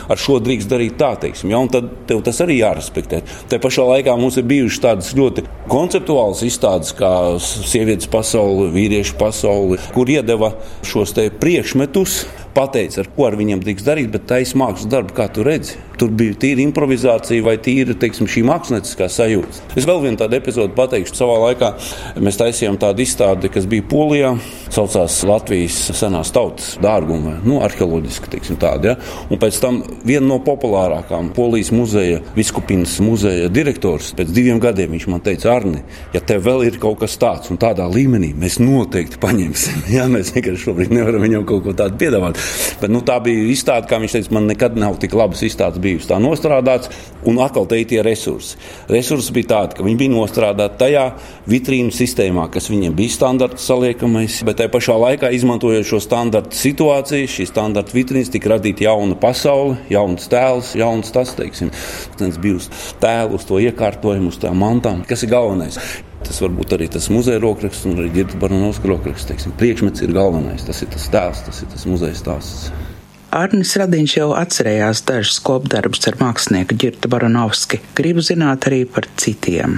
ar 0.09 0.19
šo 0.19 0.39
drīkst 0.43 0.71
darīt 0.71 0.97
tā. 0.99 1.13
Teiksim, 1.19 1.53
ja? 1.53 1.61
Tad 1.69 1.89
tev 2.09 2.23
tas 2.25 2.39
arī 2.45 2.59
jārespektē. 2.61 3.21
Tā 3.51 3.59
pašā 3.61 3.85
laikā 3.85 4.15
mums 4.19 4.39
ir 4.39 4.47
bijušas 4.49 4.83
tādas 4.83 5.13
ļoti 5.17 5.45
konceptuālas 5.69 6.43
izstādes, 6.47 6.93
kā 6.97 7.11
sievietes 7.43 8.09
pasaule, 8.11 8.69
vīriešu 8.73 9.17
pasaule, 9.19 9.79
kur 9.93 10.09
iedeva 10.09 10.53
šos 10.87 11.13
priekšmetus 11.41 12.23
pateica, 12.55 13.03
ar 13.03 13.11
ko 13.15 13.27
ar 13.29 13.37
viņiem 13.39 13.61
tiks 13.65 13.85
darīt, 13.85 14.11
bet 14.13 14.27
taisa 14.29 14.57
mākslas 14.59 14.89
darbu, 14.91 15.15
kā 15.17 15.29
tu 15.33 15.45
redzi. 15.45 15.77
Tur 15.99 16.13
bija 16.15 16.35
tīra 16.39 16.63
improvizācija 16.63 17.43
vai 17.43 17.57
tīra 17.59 17.91
teiksim, 17.99 18.27
šī 18.31 18.45
mākslinieckā 18.47 19.09
sajūta. 19.11 19.65
Es 19.75 19.87
vēl 19.87 19.99
vienu 20.05 20.19
tādu 20.21 20.37
epizodu 20.37 20.71
pateikšu. 20.77 21.17
Savā 21.17 21.35
laikā 21.41 21.73
mēs 22.23 22.39
taisījām 22.39 22.77
tādu 22.79 23.03
izstādi, 23.03 23.51
kas 23.51 23.67
bija 23.69 23.83
Polijā. 23.89 24.31
Saucās 24.71 25.17
Latvijas 25.27 25.75
senās 25.97 26.31
tautas 26.31 26.77
dārguma, 26.79 27.35
nu, 27.43 27.57
arheoloģiski 27.65 28.55
tāda. 28.55 28.93
Ja? 28.93 28.95
Un 29.27 29.41
pēc 29.41 29.59
tam 29.59 29.81
viena 30.07 30.25
no 30.29 30.39
populārākām 30.45 31.33
Polijas 31.35 31.73
muzeja, 31.75 32.21
Viskupinas 32.37 32.95
muzeja 33.03 33.49
direktors, 33.51 34.13
pēc 34.15 34.31
diviem 34.35 34.61
gadiem 34.63 34.93
viņš 34.95 35.09
man 35.11 35.23
teica, 35.25 35.51
Arni, 35.57 35.83
ja 36.15 36.23
tev 36.23 36.45
vēl 36.47 36.67
ir 36.69 36.79
kaut 36.79 37.01
kas 37.03 37.17
tāds 37.19 37.51
un 37.51 37.59
tādā 37.59 37.89
līmenī, 37.91 38.31
mēs 38.39 38.61
noteikti 38.63 39.19
paņemsim. 39.19 39.83
Ja? 39.99 40.05
Mēs 40.09 40.31
vienkārši 40.35 40.63
šobrīd 40.63 40.93
nevaram 40.93 41.21
viņam 41.25 41.43
kaut 41.49 41.65
ko 41.65 41.73
tādu 41.75 41.97
piedāvāt. 41.99 42.38
Bet 42.79 42.91
nu, 42.93 43.01
tā 43.05 43.17
bija 43.23 43.47
izstāde, 43.51 43.87
kā 43.89 43.99
viņš 43.99 44.15
teica, 44.15 44.33
man 44.37 44.47
nekad 44.49 44.77
nav 44.79 44.97
tik 45.01 45.15
labas 45.17 45.41
izstādes 45.45 45.81
bijusi. 45.83 46.07
Tā 46.09 46.19
nostrādāts, 46.23 46.91
un 47.27 47.39
atkal 47.43 47.67
te 47.69 47.79
ir 47.81 47.87
tie 47.89 48.01
resursi. 48.05 48.57
Resursi 48.91 49.35
bija 49.35 49.51
tādi, 49.53 49.77
ka 49.77 49.85
viņi 49.85 49.99
bija 49.99 50.13
nostrādāti 50.13 50.79
tajā 50.79 51.05
vitrīnu 51.49 51.93
sistēmā, 51.95 52.47
kas 52.53 52.69
viņiem 52.71 52.95
bija 52.97 53.15
standarta 53.17 53.61
saliekamais, 53.63 54.41
bet 54.47 54.61
tajā 54.61 54.73
pašā 54.75 54.97
laikā 55.05 55.31
izmantojot 55.35 55.87
šo 55.89 56.01
standarta 56.03 56.55
situāciju, 56.55 57.31
šī 57.35 57.49
standarta 57.49 57.95
vitrīnas 57.95 58.31
tika 58.33 58.55
radīta 58.55 58.87
jauna 58.87 59.17
pasaule, 59.19 59.79
jauns 59.91 60.29
tēls, 60.31 60.75
jauns 60.79 61.11
tas, 61.15 61.35
teiksim, 61.39 61.73
tas 62.19 62.39
bija 62.41 62.61
uz 62.61 62.69
tēlu, 63.03 63.39
uz 63.39 63.49
to 63.49 63.59
iekārtojumu, 63.63 64.31
uz 64.31 64.39
tām 64.41 64.63
mantām, 64.63 65.03
kas 65.09 65.27
ir 65.27 65.35
galvenais. 65.35 65.81
Tas 66.25 66.41
var 66.43 66.51
būt 66.55 66.75
arī 66.75 66.89
tas 66.91 67.07
muzeja 67.13 67.39
rokraksts, 67.43 67.87
un 67.87 67.99
arī 67.99 68.11
Girta 68.17 68.39
Baranovska 68.41 68.91
rokraksts. 68.91 69.29
Teiksim, 69.29 69.55
priekšmets 69.59 70.03
ir 70.05 70.13
galvenais, 70.15 70.65
tas 70.67 70.83
ir 70.83 70.91
tas 70.93 71.07
tēls, 71.13 71.45
tas 71.47 71.63
ir 71.63 71.71
tas 71.71 71.87
muzeja 71.89 72.17
stāsts. 72.19 72.69
Arnis 73.35 73.75
Radiņš 73.77 74.17
jau 74.17 74.29
atcerējās 74.33 75.03
dažus 75.05 75.39
kopdarbus 75.45 76.07
ar 76.09 76.17
mākslinieku 76.19 76.77
Girta 76.81 77.11
Baranovski. 77.11 77.79
Gribu 77.97 78.25
zināt 78.25 78.65
arī 78.69 78.83
par 78.89 79.07
citiem 79.21 79.77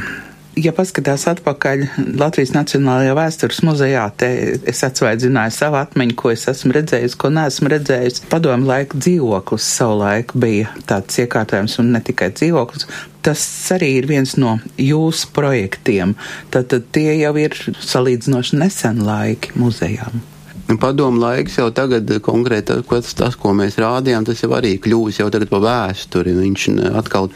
ja 0.60 0.74
paskatās 0.76 1.26
atpakaļ 1.32 1.84
Latvijas 2.20 2.54
Nacionālajā 2.56 3.14
vēstures 3.18 3.62
muzejā, 3.66 4.04
te 4.20 4.30
es 4.68 4.82
atsvaidzināju 4.88 5.56
savu 5.56 5.80
atmiņu, 5.82 6.18
ko 6.20 6.34
es 6.34 6.48
esmu 6.52 6.76
redzējis, 6.78 7.18
ko 7.20 7.32
neesmu 7.34 7.72
redzējis. 7.72 8.24
Padomu 8.32 8.70
laiku 8.70 9.00
dzīvoklis 9.02 9.70
savu 9.78 10.02
laiku 10.02 10.42
bija 10.42 10.74
tāds 10.90 11.22
iekārtojums 11.24 11.78
un 11.84 11.94
ne 11.96 12.04
tikai 12.04 12.32
dzīvoklis. 12.36 12.90
Tas 13.22 13.46
arī 13.76 13.94
ir 14.00 14.10
viens 14.10 14.36
no 14.42 14.58
jūsu 14.82 15.30
projektiem. 15.36 16.16
Tad, 16.54 16.72
tad 16.74 16.90
tie 16.96 17.14
jau 17.20 17.36
ir 17.38 17.56
salīdzinoši 17.78 18.62
nesen 18.64 19.06
laiki 19.06 19.56
muzejām. 19.62 20.31
Padomu 20.80 21.20
laiks 21.20 21.58
jau 21.58 21.68
tagad 21.76 22.10
konkrēti 22.24 22.78
tas, 22.88 23.14
tas, 23.18 23.36
ko 23.40 23.52
mēs 23.58 23.76
rādījām, 23.82 24.26
tas 24.28 24.40
jau 24.44 24.52
arī 24.56 24.76
kļūs 24.82 25.20
jau 25.20 25.30
tagad 25.34 25.50
pa 25.52 25.60
vēsturi. 25.64 26.36
Viņš 26.38 26.68
atkal 26.96 27.32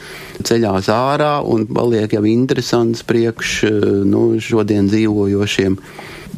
ceļās 0.46 0.89
ārā 0.94 1.34
un 1.44 1.65
paliek 1.68 2.15
jau 2.15 2.24
interesants 2.30 3.04
priekš 3.08 3.56
nu, 4.08 4.27
šodien 4.39 4.88
dzīvojošiem 4.92 5.80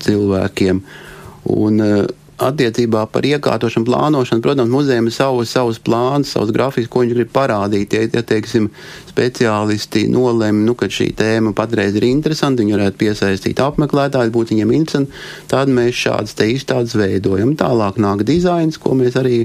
cilvēkiem. 0.05 0.81
Un, 1.57 1.83
Attiecībā 2.37 3.07
par 3.09 3.25
iekārtošanu, 3.25 3.87
plānošanu, 3.87 4.43
protams, 4.45 4.69
muzejam 4.69 5.07
ir 5.09 5.13
savus, 5.15 5.49
savus 5.49 5.79
plānus, 5.81 6.35
savus 6.35 6.51
grafikus, 6.53 6.89
ko 6.93 7.01
viņi 7.01 7.15
grib 7.17 7.31
parādīt. 7.33 7.95
Ja, 7.97 8.03
ja 8.13 8.21
teiksim, 8.21 8.67
speciālisti 9.09 10.03
nolem, 10.13 10.59
nu, 10.67 10.75
ka 10.77 10.85
šī 10.85 11.09
tēma 11.17 11.55
patreiz 11.57 11.97
ir 11.97 12.05
interesanta, 12.05 12.61
viņi 12.61 12.77
varētu 12.77 13.01
piesaistīt 13.01 13.63
apmeklētājus, 13.65 14.33
būt 14.35 14.53
viņiem 14.53 14.75
interesanti, 14.77 15.25
tad 15.49 15.73
mēs 15.73 15.97
šādas 15.97 16.37
te 16.37 16.45
izstādes 16.53 16.93
veidojam. 16.99 17.55
Tālāk 17.57 17.97
nāk 18.05 18.21
dizains, 18.27 18.77
ko 18.77 18.93
mēs 19.01 19.17
arī 19.17 19.41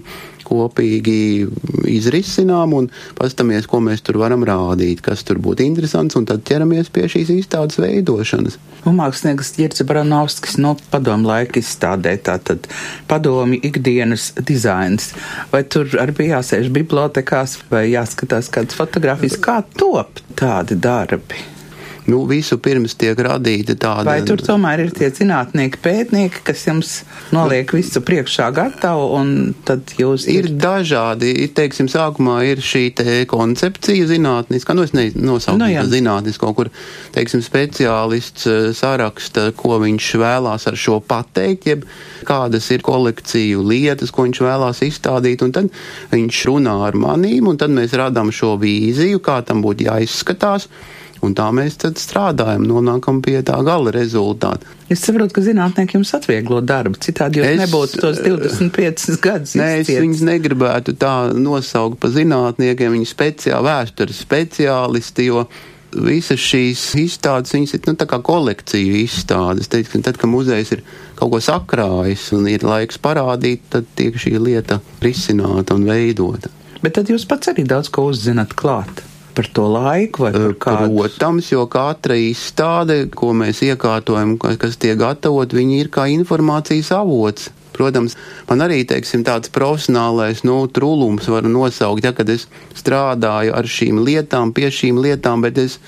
kopīgi 0.53 1.49
izrisinām 1.89 2.75
un 2.77 2.89
paskatāmies, 3.19 3.69
ko 3.71 3.81
mēs 3.85 4.05
tur 4.05 4.19
varam 4.23 4.45
rādīt, 4.47 5.03
kas 5.05 5.25
tur 5.27 5.41
būtu 5.43 5.65
interesants, 5.65 6.19
un 6.19 6.27
tad 6.29 6.45
ķeramies 6.49 6.93
pie 6.93 7.09
šīs 7.13 7.33
izstādes 7.33 7.81
veidošanas. 7.83 8.59
Un 8.89 8.99
mākslinieks 8.99 9.55
Girts 9.57 9.85
Branovskis 9.87 10.59
no 10.61 10.75
padomu 10.93 11.31
laika 11.31 11.61
izstādē 11.63 12.17
tātad 12.27 12.67
padomi 13.11 13.61
ikdienas 13.63 14.33
dizains. 14.49 15.13
Vai 15.53 15.65
tur 15.65 15.89
arī 16.03 16.17
bija 16.23 16.39
jāsēž 16.39 16.71
bibliotekās 16.75 17.59
vai 17.71 17.89
jāskatās 17.93 18.51
kādas 18.53 18.79
fotografijas, 18.79 19.39
kā 19.43 19.61
top 19.79 20.23
tādi 20.39 20.79
darbi? 20.79 21.62
Nu, 22.11 22.23
visu 22.27 22.59
pirms 22.63 22.97
tiek 22.99 23.19
radīta 23.23 23.77
tāda. 23.79 24.07
Vai 24.09 24.23
tur 24.27 24.43
tomēr 24.43 24.85
ir 24.87 24.93
tie 24.97 25.11
zinātnieki, 25.15 25.79
pētnieki, 25.83 26.43
kas 26.47 26.65
jums 26.67 26.93
noliek 27.35 27.71
visu 27.75 28.03
priekšā 28.05 28.49
gatavu, 28.55 29.09
un 29.19 29.33
tad 29.67 29.95
jūs. 29.99 30.27
Ir, 30.31 30.49
ir 30.51 30.57
dažādi, 30.63 31.33
teiksim, 31.55 31.91
sākumā 31.93 32.41
ir 32.51 32.63
šī 32.65 32.85
te 32.99 33.19
koncepcija 33.31 34.09
zinātniska, 34.11 34.77
nu 34.77 34.87
es 34.87 34.95
nenosaucu 34.97 35.61
no, 35.61 35.69
nu, 35.71 35.85
zinātnisko, 35.93 36.53
kur, 36.59 36.73
teiksim, 37.15 37.45
speciālists 37.45 38.49
eh, 38.51 38.71
saraksta, 38.77 39.51
ko 39.57 39.79
viņš 39.83 40.11
vēlās 40.23 40.67
ar 40.71 40.79
šo 40.79 40.99
pateikt, 41.07 41.69
jeb 41.71 41.87
kādas 42.29 42.71
ir 42.75 42.83
kolekciju 42.87 43.63
lietas, 43.69 44.11
ko 44.15 44.27
viņš 44.27 44.43
vēlās 44.43 44.83
izstādīt, 44.87 45.45
un 45.47 45.55
tad 45.55 45.71
viņš 46.13 46.43
runā 46.51 46.79
ar 46.89 46.99
manīm, 46.99 47.53
un 47.53 47.61
tad 47.61 47.75
mēs 47.75 47.95
radām 47.99 48.35
šo 48.35 48.57
vīziju, 48.63 49.23
kā 49.23 49.41
tam 49.47 49.63
būtu 49.65 49.87
jāizskatās. 49.87 50.69
Un 51.23 51.37
tā 51.39 51.45
mēs 51.55 51.77
tad 51.79 52.01
strādājam, 52.03 52.65
nonākam 52.67 53.21
pie 53.23 53.37
tā 53.47 53.55
gala 53.63 53.93
rezultāta. 53.95 54.67
Es 54.91 55.05
saprotu, 55.07 55.37
ka 55.37 55.45
zinātnieki 55.47 55.95
jums 55.95 56.11
atvieglo 56.19 56.59
darbu, 56.67 56.99
citādi 57.03 57.39
jūs 57.39 57.47
es, 57.47 57.61
nebūtu 57.61 58.01
tos 58.03 58.19
25 58.25 59.21
gadus. 59.23 59.53
Nē, 59.59 59.69
es 59.85 59.93
viņus 59.93 60.25
negribētu 60.27 60.97
tā 60.99 61.13
nosaukt 61.39 62.01
pa 62.03 62.11
zinātniekiem, 62.11 62.97
viņi 62.97 63.07
speciāli 63.07 63.69
vēstures 63.69 64.23
speciālisti, 64.25 65.29
jo 65.31 65.45
visas 65.93 66.43
šīs 66.43 66.83
izstādes, 67.05 67.55
viņas 67.55 67.77
ir 67.79 67.87
nu, 67.87 67.95
tā 68.03 68.09
kā 68.11 68.19
kolekciju 68.25 68.99
izstādes. 69.05 69.71
Teiksim, 69.71 70.03
tad, 70.03 70.19
kad 70.19 70.33
muzejs 70.33 70.75
ir 70.75 70.83
kaut 71.21 71.37
ko 71.37 71.43
sakrājis 71.45 72.33
un 72.35 72.51
ir 72.51 72.67
laiks 72.67 72.99
parādīt, 72.99 73.63
tad 73.71 73.87
tiek 73.95 74.19
šī 74.19 74.35
lieta 74.43 74.83
risināta 75.05 75.79
un 75.79 75.87
veidota. 75.87 76.51
Bet 76.83 76.99
tad 76.99 77.15
jūs 77.15 77.29
pats 77.31 77.55
arī 77.55 77.63
daudz 77.69 77.93
ko 77.95 78.09
uzzināt 78.11 78.59
klāt 78.59 79.05
par 79.37 79.49
to 79.57 79.67
laiku? 79.73 80.29
Protams, 80.61 81.49
jo 81.53 81.65
katra 81.71 82.19
izstāde, 82.21 83.07
ko 83.15 83.33
mēs 83.37 83.63
iekārtojam, 83.67 84.37
kas 84.39 84.79
tiek 84.81 84.99
gatavot, 85.01 85.57
viņi 85.57 85.83
ir 85.85 85.91
kā 85.93 86.07
informācijas 86.13 86.93
avots. 86.97 87.51
Protams, 87.73 88.19
man 88.51 88.65
arī 88.67 88.83
teiksim, 88.89 89.25
tāds 89.25 89.51
profesionālais 89.53 90.43
nu, 90.45 90.59
trūlums 90.69 91.29
var 91.33 91.49
nosaukt, 91.49 92.05
ja, 92.05 92.13
kad 92.17 92.29
es 92.29 92.47
strādāju 92.77 93.55
ar 93.57 93.69
šīm 93.69 94.03
lietām, 94.05 94.53
pie 94.53 94.69
šīm 94.69 95.01
lietām, 95.01 95.45
bet 95.45 95.61
es 95.63 95.79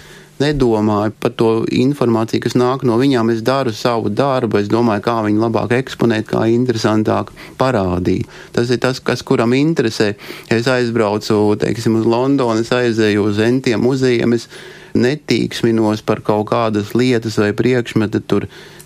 nedomāju 0.42 1.14
par 1.20 1.32
to 1.38 1.50
informāciju, 1.70 2.42
kas 2.44 2.56
nāk 2.58 2.84
no 2.86 2.98
viņām. 3.00 3.30
Es 3.34 3.42
daru 3.46 3.72
savu 3.74 4.10
darbu, 4.10 4.58
es 4.60 4.70
domāju, 4.72 5.04
kā 5.06 5.16
viņu 5.26 5.42
labāk 5.46 5.74
eksponēt, 5.78 6.28
kā 6.30 6.46
interesantāk 6.52 7.32
parādīt. 7.60 8.30
Tas 8.54 8.70
ir 8.70 8.82
tas, 8.82 9.00
kas 9.00 9.24
kuram 9.26 9.54
interesē. 9.56 10.14
Es 10.52 10.68
aizbraucu, 10.70 11.40
teiksim, 11.62 12.00
uz 12.00 12.08
Londonu, 12.08 12.64
es 12.64 12.72
aizēju 12.74 13.28
uz 13.30 13.42
entiem 13.44 13.82
muzejiem, 13.84 14.36
es 14.36 14.48
netīksminos 14.94 16.04
par 16.06 16.20
kaut 16.22 16.46
kādas 16.52 16.92
lietas 16.94 17.38
vai 17.42 17.50
priekšmeta 17.56 18.22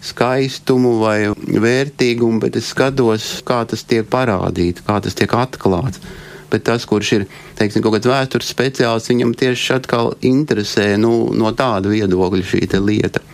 skaistumu 0.09 0.95
vai 1.03 1.19
vērtīgumu, 1.37 2.41
bet 2.41 2.57
es 2.57 2.71
skatos, 2.73 3.43
kā 3.45 3.65
tas 3.69 3.85
tiek 3.85 4.09
parādīts, 4.09 4.85
kā 4.87 5.03
tas 5.05 5.17
tiek 5.19 5.33
atklāts 5.37 6.01
bet 6.53 6.67
tas, 6.69 6.87
kurš 6.89 7.13
ir 7.19 7.27
teiksim, 7.59 7.83
kaut 7.85 7.99
kāds 7.99 8.11
vēstures 8.11 8.53
speciālists, 8.53 9.13
viņam 9.13 9.35
tieši 9.39 9.75
atkal 9.79 10.15
interesē 10.25 10.95
nu, 11.01 11.29
no 11.35 11.53
tāda 11.57 11.93
viedokļa 11.93 12.47
šī 12.53 12.69
lieta. 12.83 13.25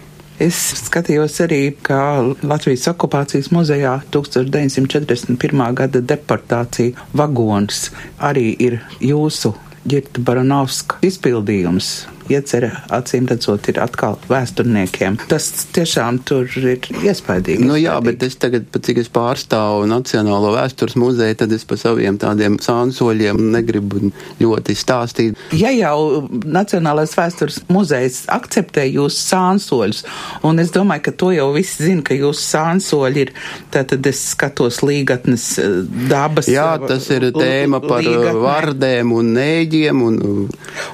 Es 0.42 0.56
skatījos 0.88 1.36
arī, 1.44 1.60
kā 1.86 2.18
Latvijas 2.42 2.88
okupācijas 2.90 3.52
muzejā 3.54 4.00
1941. 4.10 5.62
gada 5.78 6.02
deportācija 6.02 7.06
vagons 7.14 7.86
arī 8.18 8.48
ir 8.58 8.80
jūsu 8.98 9.54
Girta 9.86 10.24
Baranovska 10.24 10.98
izpildījums 11.06 11.92
iecerē, 12.30 12.70
acīm 12.94 13.28
redzot, 13.30 13.68
ir 13.70 13.80
atkal 13.82 14.16
vēsturniekiem. 14.30 15.18
Tas 15.30 15.48
tiešām 15.74 16.20
tur 16.26 16.48
ir 16.60 16.88
iespaidīgi. 17.04 17.64
Nu, 17.64 17.76
jā, 17.80 17.96
bet 18.04 18.22
es 18.26 18.36
tagad, 18.40 18.68
cik 18.74 19.00
es 19.02 19.10
pārstāvu 19.12 19.88
Nacionālo 19.90 20.52
vēstures 20.54 20.96
muzeju, 21.00 21.38
tad 21.42 21.52
es 21.54 21.64
pa 21.68 21.78
saviem 21.80 22.18
tādiem 22.20 22.58
sānsoļiem 22.62 23.40
negribu 23.54 24.10
ļoti 24.40 24.76
stāstīt. 24.78 25.40
Ja 25.56 25.72
jau 25.74 26.24
Nacionālais 26.44 27.14
vēstures 27.16 27.62
muzejs 27.72 28.24
akceptē 28.32 28.86
jūsu 28.88 29.20
sānsoļus, 29.30 30.04
un 30.46 30.62
es 30.62 30.72
domāju, 30.74 31.06
ka 31.08 31.16
to 31.24 31.32
jau 31.34 31.50
visi 31.54 31.88
zina, 31.88 32.04
ka 32.06 32.16
jūsu 32.16 32.44
sānsoļi 32.48 33.24
ir, 33.26 33.34
tad 33.74 33.94
es 34.06 34.22
skatos 34.34 34.80
līgatnes 34.84 35.46
eh, 35.62 35.76
dabas. 36.10 36.48
Jā, 36.50 36.74
tas 36.82 37.08
ir 37.14 37.30
tēma 37.34 37.80
par 37.84 38.02
eh, 38.02 38.10
līgatne. 38.10 38.44
vardēm 38.44 39.14
un 39.14 39.32
nēģiem 39.38 40.04
un. 40.08 40.20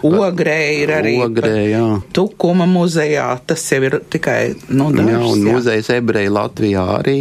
Ogrē 0.06 0.58
ir 0.80 0.94
arī 0.96 1.14
Ogrē, 1.24 1.54
jā. 1.68 1.84
Tukuma 2.16 2.66
muzejā, 2.70 3.28
tas 3.46 3.66
jau 3.72 3.82
ir 3.84 4.00
tikai, 4.12 4.40
nu, 4.72 4.88
dažs. 4.94 5.12
Jā, 5.12 5.22
un 5.28 5.46
jā. 5.46 5.54
muzejs 5.54 5.92
ebreji 5.98 6.32
Latvijā 6.32 6.86
arī. 7.00 7.20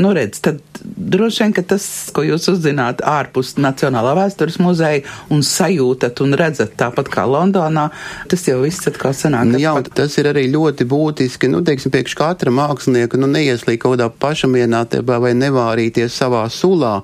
Nu, 0.00 0.10
redz, 0.16 0.40
tad 0.42 0.58
droši 0.82 1.42
vien, 1.42 1.52
ka 1.54 1.62
tas, 1.74 1.84
ko 2.14 2.24
jūs 2.24 2.48
uzzināt 2.50 3.02
ārpus 3.06 3.52
Nacionālā 3.60 4.14
vēstures 4.18 4.56
muzeja 4.62 5.04
un 5.30 5.44
sajūtat 5.46 6.22
un 6.24 6.34
redzat 6.40 6.74
tāpat 6.80 7.10
kā 7.12 7.26
Londonā, 7.28 7.88
tas 8.30 8.46
jau 8.48 8.60
viss 8.64 8.88
atkal 8.90 9.14
sanāk. 9.14 9.50
Nu, 9.52 9.60
jā, 9.62 9.74
pat... 9.78 9.92
tas 10.02 10.16
ir 10.18 10.30
arī 10.32 10.46
ļoti 10.50 10.86
būtiski, 10.90 11.50
nu, 11.52 11.62
teiksim, 11.66 11.92
priekš 11.94 12.16
katra 12.18 12.54
mākslinieka, 12.54 13.20
nu, 13.20 13.30
neieslīg 13.30 13.82
kaut 13.82 13.98
kādā 13.98 14.10
pašamienātībā 14.24 15.20
vai 15.22 15.34
nevārīties 15.38 16.18
savā 16.22 16.46
sulā, 16.50 17.00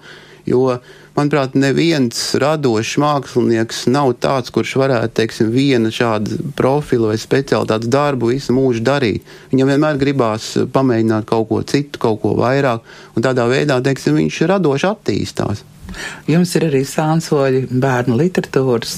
jo 0.48 0.78
manuprāt, 1.16 1.57
neviens 1.59 2.18
radošs 2.40 2.96
mākslinieks 3.02 3.87
nav 3.92 4.12
tāds, 4.22 4.52
kurš 4.55 4.76
varētu, 4.83 5.14
teiksim, 5.20 5.50
viena 5.55 5.92
šāda 5.92 6.38
profila 6.59 7.12
vai 7.12 7.18
speciālitātes 7.20 7.90
darbu 7.92 8.33
visu 8.35 8.57
mūžu 8.57 8.85
darīt. 8.87 9.26
Viņam 9.52 9.72
vienmēr 9.74 10.00
gribās 10.00 10.52
pamēģināt 10.74 11.29
kaut 11.29 11.48
ko 11.50 11.62
citu, 11.66 12.02
kaut 12.02 12.22
ko 12.24 12.37
vairāk, 12.40 12.85
un 13.16 13.26
tādā 13.26 13.48
veidā, 13.50 13.81
teiksim, 13.85 14.20
viņš 14.20 14.44
radoši 14.52 14.90
attīstās. 14.92 15.64
Jums 16.29 16.55
ir 16.59 16.68
arī 16.68 16.83
sānsoļi 16.85 17.66
bērnu 17.70 18.16
literatūras 18.18 18.96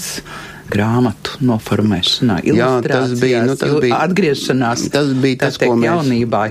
grāmatu 0.68 1.38
noformēšanā, 1.48 2.42
Jā, 2.44 2.70
tas 2.85 3.14
bija, 3.20 3.40
nu, 3.48 3.54
tas 3.57 3.72
bija 3.81 4.02
atgriešanās. 4.04 4.85
Tas 4.92 5.14
bija 5.16 5.44
tas, 5.46 5.57
teikt, 5.57 5.72
ko 5.72 5.78
mēs 5.81 5.88
jaunībā. 5.88 6.42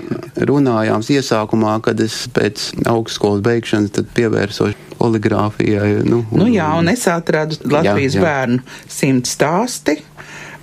runājām 0.49 1.05
iesākumā, 1.17 1.77
kad 1.85 2.01
es 2.01 2.23
pēc 2.33 2.71
augstskolas 2.89 3.45
beigšanas 3.45 4.07
pievērsos 4.17 4.86
oligrāfijai. 5.03 6.03
Nu, 6.07 6.23
un, 6.31 6.43
nu 6.43 6.49
jā, 6.51 6.67
un 6.79 6.91
es 6.91 7.05
atradu 7.11 7.59
Latvijas 7.65 8.17
jā, 8.17 8.21
jā. 8.21 8.25
bērnu 8.27 8.61
simt 8.91 9.29
stāsti. 9.29 9.99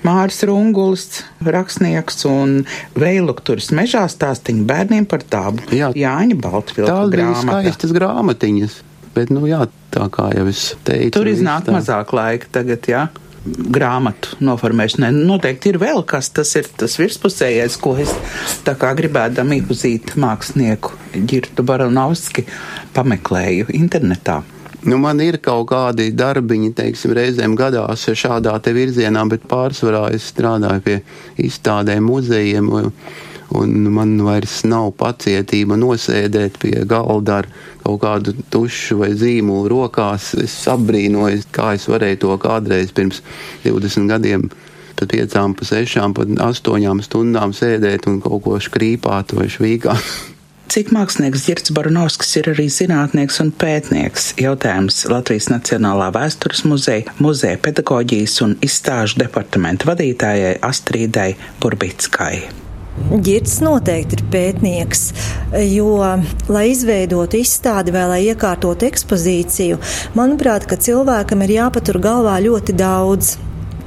Māris 0.04 0.42
Rungulis, 0.44 1.22
rakstnieks 1.40 2.26
un 2.28 2.58
Veilukturis 3.00 3.70
mežā 3.72 4.02
stāstiņu 4.12 4.66
bērniem 4.68 5.06
par 5.08 5.24
tābu. 5.24 5.64
Jā, 5.72 5.88
Jāņa 5.96 6.36
Baltvilka 6.44 6.90
tā 6.90 6.98
grāmata. 7.08 7.40
Tā 7.40 7.54
bija 7.62 7.70
skaistas 7.72 7.94
grāmatiņas, 7.96 8.76
bet, 9.16 9.32
nu 9.32 9.48
jā, 9.48 9.62
tā 9.94 10.10
kā 10.12 10.28
jau 10.36 10.44
es 10.52 10.66
teicu. 10.84 11.14
Tur 11.16 11.32
iznāk 11.32 11.64
tā... 11.70 11.78
mazāk 11.78 12.12
laika 12.16 12.52
tagad, 12.58 12.84
jā 12.90 13.06
grāmatu 13.44 14.38
noformēšanai. 14.44 15.10
Noteikti 15.28 15.72
ir 15.72 15.78
vēl 15.82 16.02
kas, 16.08 16.30
tas 16.34 16.54
ir 16.58 16.68
tas 16.80 16.96
virspusējais, 17.00 17.76
ko 17.82 17.94
es 18.00 18.12
tā 18.66 18.76
kā 18.80 18.94
gribēdam 18.96 19.52
iepazīt 19.58 20.16
mākslinieku 20.20 20.94
Girtu 21.28 21.66
Baranovski 21.66 22.46
pameklēju 22.96 23.70
internetā. 23.76 24.40
Nu, 24.84 24.98
man 25.00 25.20
ir 25.24 25.38
kaut 25.40 25.70
kādi 25.70 26.10
darbiņi, 26.12 26.74
teiksim, 26.76 27.14
reizēm 27.16 27.54
gadās 27.56 28.04
šādā 28.04 28.52
te 28.60 28.74
virzienā, 28.76 29.22
bet 29.32 29.46
pārsvarā 29.48 30.10
es 30.12 30.26
strādāju 30.28 30.82
pie 30.84 30.98
izstādēm, 31.40 32.04
muzejiem. 32.04 32.68
Un, 32.68 32.90
un 33.54 33.88
man 33.94 34.16
vairs 34.26 34.62
nav 34.68 34.92
pacietība 35.00 35.78
nosēdēt 35.80 36.58
pie 36.62 36.74
galda 36.88 37.40
ar 37.42 37.48
kaut 37.84 38.00
kādu 38.02 38.34
tušu 38.52 39.00
vai 39.02 39.12
zīmolu 39.18 39.70
rokās. 39.72 40.32
Es 40.40 40.56
apbrīnoju, 40.70 41.46
kā 41.54 41.74
es 41.78 41.88
varēju 41.90 42.22
to 42.26 42.36
kādreiz 42.42 42.94
pirms 42.96 43.22
20 43.66 44.10
gadiem. 44.10 44.50
Pat 44.94 45.10
piecām, 45.10 45.56
pa 45.58 45.66
sešām, 45.66 46.14
pat 46.14 46.30
astoņām 46.38 47.02
stundām 47.02 47.54
sēdēt 47.56 48.06
un 48.10 48.20
kaut 48.22 48.44
ko 48.44 48.60
skrīpāt 48.62 49.34
vai 49.34 49.50
švīkāt. 49.50 50.14
Cik 50.74 50.88
mākslinieks 50.90 51.44
Girts 51.46 51.70
Barunovskis 51.76 52.32
ir 52.40 52.48
arī 52.54 52.64
zinātnieks 52.72 53.36
un 53.44 53.52
pētnieks? 53.54 54.32
Jautājums 54.40 55.04
Latvijas 55.06 55.50
Nacionālā 55.52 56.08
vēstures 56.16 56.64
muzeja, 56.66 57.12
muzeja 57.22 57.60
pedagoģijas 57.62 58.40
un 58.46 58.56
izstāžu 58.64 59.20
departamenta 59.22 59.92
vadītājai 59.92 60.56
Astrīdai 60.64 61.30
Burbickai. 61.62 62.64
Girts 62.94 63.58
noteikti 63.62 64.18
ir 64.18 64.22
pētnieks, 64.32 65.00
jo, 65.72 65.96
lai 66.48 66.66
izveidotu 66.70 67.40
izstādi 67.42 67.94
vai 67.94 68.04
lai 68.10 68.20
iekārtotu 68.28 68.86
ekspozīciju, 68.88 69.80
manuprāt, 70.18 70.68
ka 70.70 70.78
cilvēkam 70.78 71.42
ir 71.46 71.56
jāpatur 71.58 71.98
galvā 72.02 72.38
ļoti 72.46 72.76
daudz 72.78 73.34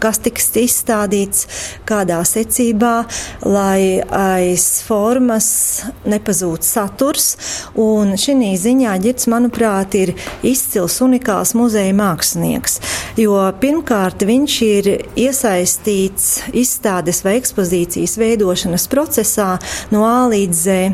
kas 0.02 0.22
tiks 0.24 0.50
izstādīts, 0.58 1.46
kādā 1.88 2.20
secībā, 2.28 3.06
lai 3.46 4.02
aiz 4.04 4.66
formas 4.88 5.50
nepazūd 6.08 6.66
saturs. 6.66 7.36
Un 7.78 8.16
šī 8.20 8.54
ziņā 8.62 8.98
ģirds, 9.04 9.28
manuprāt, 9.32 9.96
ir 9.98 10.14
izcils 10.46 11.00
unikāls 11.04 11.54
muzeja 11.58 11.94
mākslinieks, 11.98 12.80
jo 13.20 13.38
pirmkārt 13.62 14.26
viņš 14.28 14.58
ir 14.68 14.92
iesaistīts 15.18 16.30
izstādes 16.58 17.24
vai 17.26 17.38
ekspozīcijas 17.42 18.18
veidošanas 18.22 18.88
procesā 18.92 19.56
no 19.94 20.06
A 20.08 20.28
līdz 20.32 20.64
Z. 20.68 20.92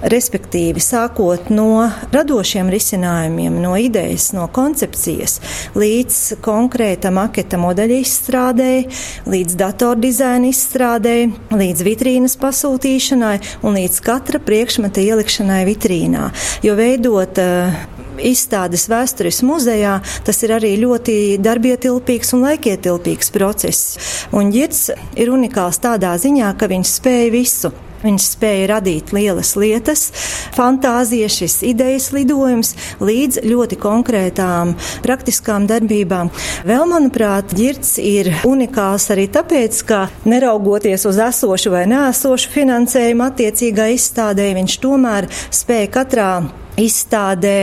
Respektīvi, 0.00 0.80
sākot 0.80 1.50
no 1.52 1.84
radošiem 2.08 2.70
risinājumiem, 2.72 3.58
no 3.60 3.74
idejas, 3.76 4.30
no 4.32 4.46
koncepcijas, 4.48 5.36
līdz 5.76 6.40
konkrēta 6.40 7.12
maketa 7.12 7.60
modeļa 7.60 7.98
izstrādē, 8.00 8.70
līdz 9.28 9.58
datordizaina 9.60 10.48
izstrādē, 10.48 11.16
līdz 11.52 11.84
vitrīnas 11.84 12.38
pasūtīšanai 12.40 13.34
un 13.60 13.76
līdz 13.76 14.00
katra 14.06 14.40
priekšmeta 14.40 15.04
ielikšanai 15.04 15.66
vitrīnā. 15.68 16.30
Jo 16.64 16.78
veidot 16.80 17.42
uh, 17.44 17.76
izstādes 18.24 18.86
vēstures 18.88 19.42
muzejā, 19.44 19.98
tas 20.24 20.42
ir 20.46 20.56
arī 20.56 20.72
ļoti 20.80 21.18
darbietilpīgs 21.44 22.32
un 22.36 22.48
laikietilpīgs 22.48 23.32
process. 23.36 24.00
Un 24.32 24.48
ģirds 24.54 24.82
ir 25.20 25.36
unikāls 25.36 25.80
tādā 25.84 26.16
ziņā, 26.20 26.54
ka 26.56 26.72
viņš 26.72 26.96
spēja 26.96 27.30
visu. 27.36 27.74
Viņš 28.00 28.26
spēja 28.34 28.68
radīt 28.74 29.12
lielas 29.12 29.52
lietas, 29.60 30.06
fantāzija, 30.56 31.28
šis 31.32 31.58
idejas 31.68 32.10
lidojums 32.16 32.72
līdz 33.04 33.42
ļoti 33.44 33.76
konkrētām 33.80 34.72
praktiskām 35.04 35.66
darbībām. 35.70 36.32
Vēl, 36.68 36.86
manuprāt, 36.88 37.52
ģirds 37.56 37.98
ir 38.00 38.32
unikāls 38.48 39.10
arī 39.12 39.28
tāpēc, 39.32 39.82
ka 39.88 40.00
neraugoties 40.24 41.04
uz 41.10 41.20
esošu 41.30 41.74
vai 41.74 41.84
neesošu 41.90 42.54
finansējumu 42.56 43.28
attiecīgā 43.28 43.90
izstādē, 43.98 44.50
viņš 44.56 44.80
tomēr 44.80 45.28
spēja 45.52 45.94
katrā 46.00 46.32
izstādē 46.78 47.56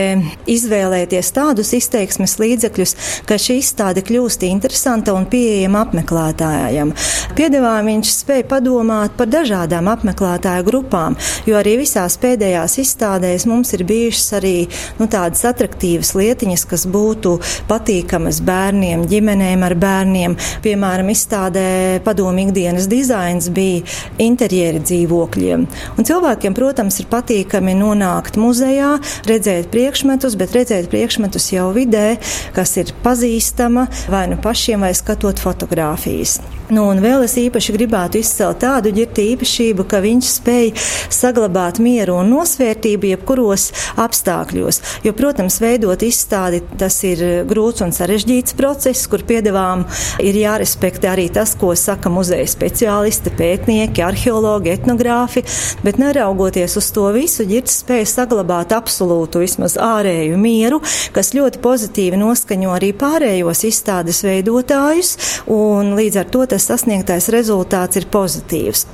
izvēlēties 0.48 1.30
tādus 1.36 1.72
izteiksmes 1.76 2.36
līdzekļus, 2.40 2.94
ka 3.28 3.38
šī 3.40 3.58
izstāde 3.62 4.02
kļūst 4.06 4.44
interesanta 4.48 5.14
un 5.16 5.26
pieejama 5.30 5.84
apmeklētājiem. 5.86 6.92
Piedāvājumā 7.38 7.86
viņš 7.88 8.12
spēja 8.12 8.46
padomāt 8.50 9.14
par 9.18 9.30
dažādām 9.30 9.88
apmeklētāju 9.92 10.66
grupām, 10.66 11.16
jo 11.48 11.56
arī 11.58 11.78
visās 11.82 12.18
pēdējās 12.20 12.78
izstādēs 12.82 13.46
mums 13.48 13.72
ir 13.76 13.84
bijušas 13.88 14.38
arī 14.40 14.54
nu, 14.98 15.08
tādas 15.10 15.44
attraktīvas 15.48 16.14
lietiņas, 16.18 16.66
kas 16.68 16.86
būtu 16.90 17.36
patīkamas 17.70 18.42
bērniem, 18.46 19.06
ģimenēm 19.10 19.64
ar 19.66 19.76
bērniem. 19.78 20.36
Piemēram, 20.64 21.12
izstādē 21.14 21.68
padomu 22.04 22.46
ikdienas 22.46 22.88
dizains 22.90 23.48
bija 23.54 23.84
interjeri 24.22 24.82
dzīvokļiem. 24.84 25.66
Un 25.98 26.08
cilvēkiem, 26.08 26.56
protams, 26.56 27.00
ir 27.02 27.08
patīkami 27.10 27.76
nonākt 27.78 28.38
muzejā, 28.40 28.97
redzēt 29.28 29.70
priekšmetus, 29.74 30.38
bet 30.40 30.54
redzēt 30.56 30.90
priekšmetus 30.92 31.50
jau 31.54 31.70
vidē, 31.76 32.16
kas 32.56 32.76
ir 32.80 32.94
pazīstama 33.04 33.88
vai 34.12 34.26
nu 34.32 34.40
pašiem, 34.42 34.86
vai 34.86 34.94
skatot 34.96 35.40
fotogrāfijas. 35.42 36.40
Nu, 36.68 36.82
un 36.92 36.98
vēl 37.00 37.22
es 37.24 37.32
īpaši 37.40 37.72
gribētu 37.72 38.18
izcelt 38.20 38.58
tādu 38.60 38.90
ģirti 38.92 39.22
īpašību, 39.32 39.86
ka 39.88 40.02
viņš 40.04 40.26
spēj 40.34 40.66
saglabāt 41.16 41.78
mieru 41.80 42.18
un 42.20 42.28
nosvērtību 42.28 43.08
jebkuros 43.14 43.70
apstākļos. 43.96 44.82
Jo, 45.06 45.14
protams, 45.16 45.56
veidot 45.64 46.04
izstādi 46.04 46.60
tas 46.76 46.98
ir 47.08 47.22
grūts 47.48 47.80
un 47.86 47.94
sarežģīts 47.96 48.52
process, 48.58 49.08
kur 49.08 49.24
piedevām 49.24 49.86
ir 50.20 50.36
jārespektē 50.36 51.08
arī 51.14 51.30
tas, 51.32 51.54
ko 51.56 51.72
saka 51.72 52.12
muzeja 52.12 52.44
speciālisti, 52.52 53.32
pētnieki, 53.38 54.04
arheologi, 54.04 54.74
etnogrāfi, 54.76 55.46
bet 55.86 55.96
neraugoties 56.02 56.76
uz 56.82 56.90
to 56.92 57.06
visu, 57.16 57.48
ģirts 57.48 57.78
spēja 57.80 58.10
saglabāt 58.12 58.76
absolūtu 58.76 59.40
vismaz 59.40 59.78
ārēju 59.80 60.36
mieru, 60.44 60.82
kas 61.16 61.32
ļoti 61.32 61.64
pozitīvi 61.64 62.20
noskaņo 62.20 62.76
arī 62.76 62.92
pārējos 62.92 63.64
izstādes 63.72 64.20
veidotājus, 64.28 65.16
un 65.48 65.96
līdz 65.96 66.22
ar 66.26 66.32
to 66.36 66.44
tas 66.44 66.57
sasniegtais 66.62 67.28
rezultāts 67.34 68.00
ir 68.00 68.08
pozitīvs. 68.12 68.86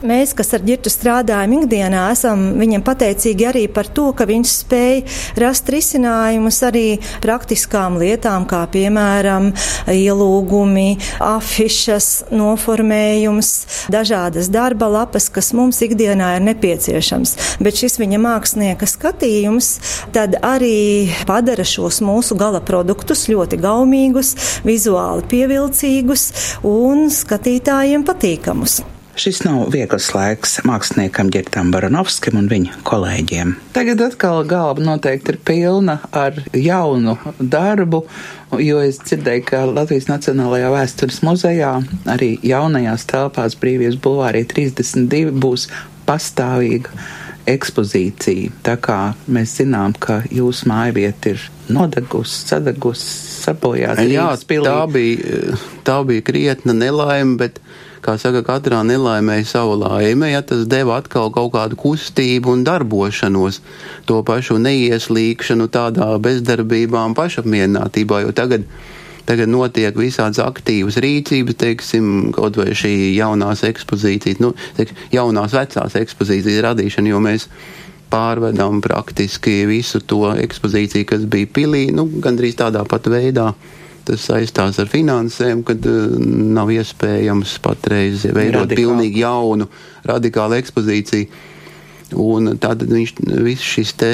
Mēs, 0.00 0.30
kas 0.32 0.54
ar 0.56 0.62
ģirtu 0.64 0.88
strādājam 0.88 1.52
ikdienā, 1.58 2.06
esam 2.14 2.54
viņam 2.56 2.80
pateicīgi 2.86 3.44
arī 3.44 3.64
par 3.68 3.84
to, 3.92 4.06
ka 4.16 4.24
viņš 4.24 4.52
spēj 4.62 5.00
rast 5.42 5.66
risinājumus 5.68 6.60
arī 6.64 6.84
praktiskām 7.20 7.98
lietām, 8.00 8.46
kā 8.48 8.62
piemēram 8.72 9.50
ielūgumi, 9.92 10.86
afišas, 11.20 12.08
noformējums, 12.32 13.50
dažādas 13.92 14.48
darba 14.48 14.88
lapas, 14.88 15.28
kas 15.28 15.52
mums 15.52 15.82
ikdienā 15.84 16.30
ir 16.38 16.46
nepieciešams. 16.48 17.34
Bet 17.60 17.82
šis 17.82 18.00
viņa 18.00 18.22
mākslinieka 18.24 18.88
skatījums 18.88 19.68
tad 20.16 20.38
arī 20.40 21.10
padara 21.28 21.66
šos 21.68 22.00
mūsu 22.00 22.38
gala 22.40 22.62
produktus 22.64 23.26
ļoti 23.28 23.60
gaumīgus, 23.60 24.32
vizuāli 24.64 25.28
pievilcīgus 25.28 26.24
un 26.64 27.10
skatītājiem 27.12 28.08
patīkamus. 28.08 28.80
Šis 29.18 29.40
nav 29.42 29.68
viegls 29.74 30.06
laiks 30.14 30.60
māksliniekam 30.66 31.30
Girtam 31.34 31.72
Baranovskim 31.74 32.38
un 32.38 32.46
viņa 32.50 32.78
kolēģiem. 32.86 33.54
Tagad 33.74 34.04
atkal 34.06 34.44
galva 34.48 34.84
noteikti 34.84 35.34
ir 35.34 35.38
pilna 35.44 35.98
ar 36.14 36.38
jaunu 36.54 37.16
darbu, 37.40 38.04
jo 38.62 38.82
es 38.84 39.00
dzirdēju, 39.02 39.46
ka 39.50 39.64
Latvijas 39.70 40.06
Nacionālajā 40.10 40.70
vēstures 40.74 41.22
muzejā 41.26 41.72
arī 42.14 42.36
jaunajās 42.46 43.08
telpās 43.10 43.58
Brīvības 43.60 43.98
bulvārī 44.04 44.44
32 44.48 45.34
būs 45.42 45.66
pastāvīga 46.08 46.94
ekspozīcija. 47.50 48.52
Tā 48.66 48.76
kā 48.82 48.98
mēs 49.30 49.56
zinām, 49.60 49.94
ka 49.98 50.20
jūsu 50.30 50.68
mājvieta 50.70 51.34
ir 51.34 51.44
nodegusi, 51.72 52.44
sadegusi, 52.50 53.10
sabojāta. 53.40 54.04
Jā, 54.06 54.28
tā 54.38 54.78
bija, 54.90 55.58
tā 55.86 56.00
bija 56.06 56.24
krietna 56.26 56.76
nelaime, 56.76 57.38
bet 57.40 57.60
kā 58.04 58.16
saka, 58.20 58.42
katrā 58.46 58.80
nelaimē 58.86 59.40
savu 59.48 59.76
laimi, 59.80 60.30
ja 60.32 60.42
tas 60.46 60.66
deva 60.70 60.98
atkal 61.00 61.30
kaut 61.34 61.52
kādu 61.54 61.78
kustību 61.80 62.54
un 62.54 62.64
darbošanos, 62.66 63.60
to 64.08 64.20
pašu 64.26 64.58
neieslīgšanu 64.62 65.68
tādā 65.72 66.12
bezdarbībā 66.22 67.04
un 67.10 67.16
pašapmierinātībā, 67.18 68.22
jo 68.24 68.32
tagad, 68.36 68.64
tagad 69.28 69.52
notiek 69.52 69.96
visādas 69.96 70.40
aktīvas 70.44 71.00
rīcības, 71.04 71.58
teiksim, 71.60 72.30
kaut 72.36 72.56
vai 72.60 72.72
šī 72.76 72.94
jaunās 73.18 73.64
ekspozīcijas, 73.68 74.40
nu, 74.44 74.54
teiksim, 74.78 75.04
jaunās 75.12 75.56
vecās 75.56 75.98
ekspozīcijas 76.00 76.64
radīšana, 76.70 77.12
jo 77.12 77.20
mēs 77.24 77.50
pārvedam 78.10 78.80
praktiski 78.82 79.62
visu 79.70 80.00
to 80.02 80.32
ekspozīciju, 80.34 81.06
kas 81.12 81.28
bija 81.30 81.50
pilī, 81.54 81.84
nu, 81.94 82.08
gandrīz 82.22 82.56
tādā 82.58 82.82
pat 82.88 83.06
veidā 83.12 83.52
tas 84.08 84.26
saistās 84.30 84.80
ar 84.82 84.90
finansēm, 84.90 85.64
kad 85.66 85.86
uh, 85.88 86.18
nav 86.56 86.72
iespējams 86.74 87.56
patreiz 87.64 88.26
veidot 88.34 88.72
pilnīgi 88.74 89.24
jaunu, 89.24 89.68
radikālu 90.08 90.58
ekspozīciju. 90.60 91.46
Un 92.20 92.56
tad 92.58 92.82
viņš 92.90 93.14
viss 93.46 93.72
šis 93.76 93.94
te, 93.94 94.12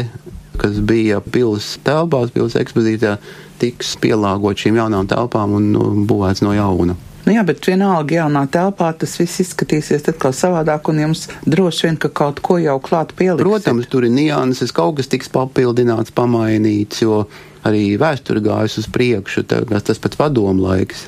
kas 0.60 0.80
bija 0.84 1.22
pils 1.24 1.76
telpās, 1.84 2.32
pils 2.34 2.56
ekspozīcijā, 2.60 3.16
tiks 3.60 3.96
pielāgot 4.02 4.60
šīm 4.60 4.76
jaunām 4.82 5.08
telpām 5.08 5.56
un 5.56 5.70
nu, 5.72 5.90
būvēts 6.08 6.44
no 6.44 6.52
jauna. 6.56 6.96
Nu 7.26 7.34
jā, 7.34 7.42
bet 7.42 7.64
vienalga 7.66 8.20
jaunā 8.20 8.44
telpā 8.54 8.92
tas 8.94 9.16
viss 9.18 9.40
izskatīsies 9.42 10.04
atkal 10.12 10.30
savādāk, 10.36 10.86
un 10.92 11.00
jums 11.02 11.24
droši 11.42 11.88
vien, 11.88 11.96
ka 11.98 12.10
kaut 12.14 12.38
ko 12.38 12.60
jau 12.62 12.76
klāt 12.78 13.16
pielikt. 13.18 13.42
Protams, 13.42 13.88
tur 13.90 14.06
ir 14.06 14.14
nianses, 14.14 14.70
kaut 14.74 15.00
kas 15.00 15.10
tiks 15.10 15.32
papildināts, 15.34 16.14
pamainīts, 16.14 17.02
jo 17.02 17.24
arī 17.66 17.96
vēsture 18.00 18.42
gājusi 18.44 18.82
uz 18.82 18.88
priekšu, 18.92 19.44
tas, 19.50 19.86
tas 19.86 20.00
pats 20.02 20.18
padomu 20.18 20.68
laiks, 20.68 21.06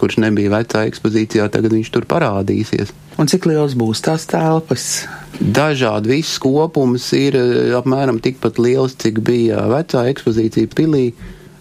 kurš 0.00 0.18
nebija 0.24 0.52
vecā 0.52 0.86
ekspozīcijā, 0.90 1.48
tagad 1.52 1.76
viņš 1.76 1.92
tur 1.94 2.08
parādīsies. 2.10 2.94
Un 3.20 3.28
cik 3.28 3.46
liels 3.50 3.76
būs 3.78 4.00
tās 4.04 4.24
telpas? 4.30 5.04
Dažādi 5.38 6.14
viss 6.16 6.40
kopums 6.42 7.10
ir 7.16 7.36
eh, 7.38 7.74
apmēram 7.76 8.22
tikpat 8.24 8.60
liels, 8.62 8.96
cik 8.98 9.20
bija 9.24 9.66
vecā 9.70 10.06
ekspozīcija 10.12 10.72
pilī 10.72 11.10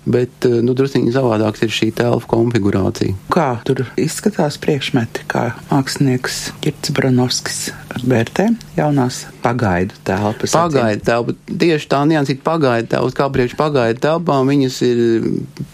bet 0.05 0.45
eh, 0.47 0.59
nu, 0.65 0.73
druskuļi 0.77 1.13
savādāks 1.13 1.61
ir 1.65 1.73
šī 1.73 1.89
telpu 1.97 2.29
konfigurācija. 2.31 3.15
Kā 3.33 3.49
tur 3.67 3.83
izskatās 3.99 4.57
priekšmeti, 4.61 5.25
kā 5.29 5.51
mākslinieks 5.69 6.39
Girts 6.63 6.93
Branovskis 6.95 7.59
vērtē 8.01 8.49
jaunās 8.79 9.25
pagaidu 9.43 9.97
telpas? 10.07 10.55
Pagaidu 10.55 11.05
telpa, 11.05 11.35
tieši 11.47 11.91
tā 11.91 12.01
niansīt 12.09 12.41
pagaidu 12.45 12.89
telpas, 12.95 13.17
kā 13.17 13.29
priekš 13.33 13.57
pagaidu 13.59 14.01
telpām, 14.01 14.49
viņas 14.49 14.81
ir 14.87 15.03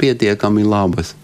pietiekami 0.02 0.68
labas. 0.68 1.16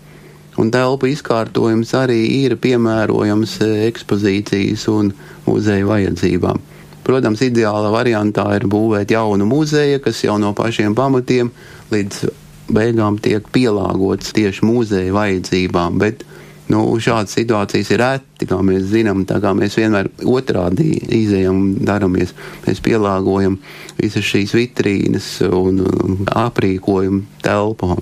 Un 0.59 0.69
telpu 0.69 1.09
izkārtojums 1.09 1.95
arī 1.97 2.21
ir 2.43 2.55
piemērojams 2.61 3.57
eh, 3.65 3.73
ekspozīcijas 3.89 4.87
un 4.93 5.11
muzeja 5.47 5.89
vajadzībām. 5.89 6.69
Protams, 7.03 7.41
ideāla 7.43 7.89
variantā 7.91 8.45
ir 8.55 8.63
būvēt 8.71 9.11
jaunu 9.11 9.43
muzeju, 9.49 9.99
kas 10.05 10.21
jau 10.23 10.37
no 10.39 10.53
pašiem 10.55 10.95
pamatiem 10.95 11.49
līdz 11.91 12.42
beigām 12.71 13.17
tiek 13.21 13.47
pielāgots 13.53 14.33
tieši 14.35 14.65
muzeja 14.65 15.13
vajadzībām. 15.15 15.99
Bet, 16.01 16.23
nu, 16.71 16.85
šādas 17.03 17.35
situācijas 17.37 17.91
ir 17.93 18.01
reti, 18.03 18.47
kā 18.49 18.59
mēs 18.65 18.87
zinām, 18.93 19.25
kā 19.27 19.53
mēs 19.57 19.77
vienmēr 19.79 20.09
otrādi 20.29 20.95
izējam 21.21 21.59
un 21.59 21.75
daramies. 21.85 22.33
Mēs 22.67 22.81
pielāgojam 22.83 23.59
visas 23.99 24.25
šīs 24.29 24.55
vitrīnas 24.57 25.29
un 25.49 25.83
aprīkojam 26.29 27.23
telpām. 27.43 28.01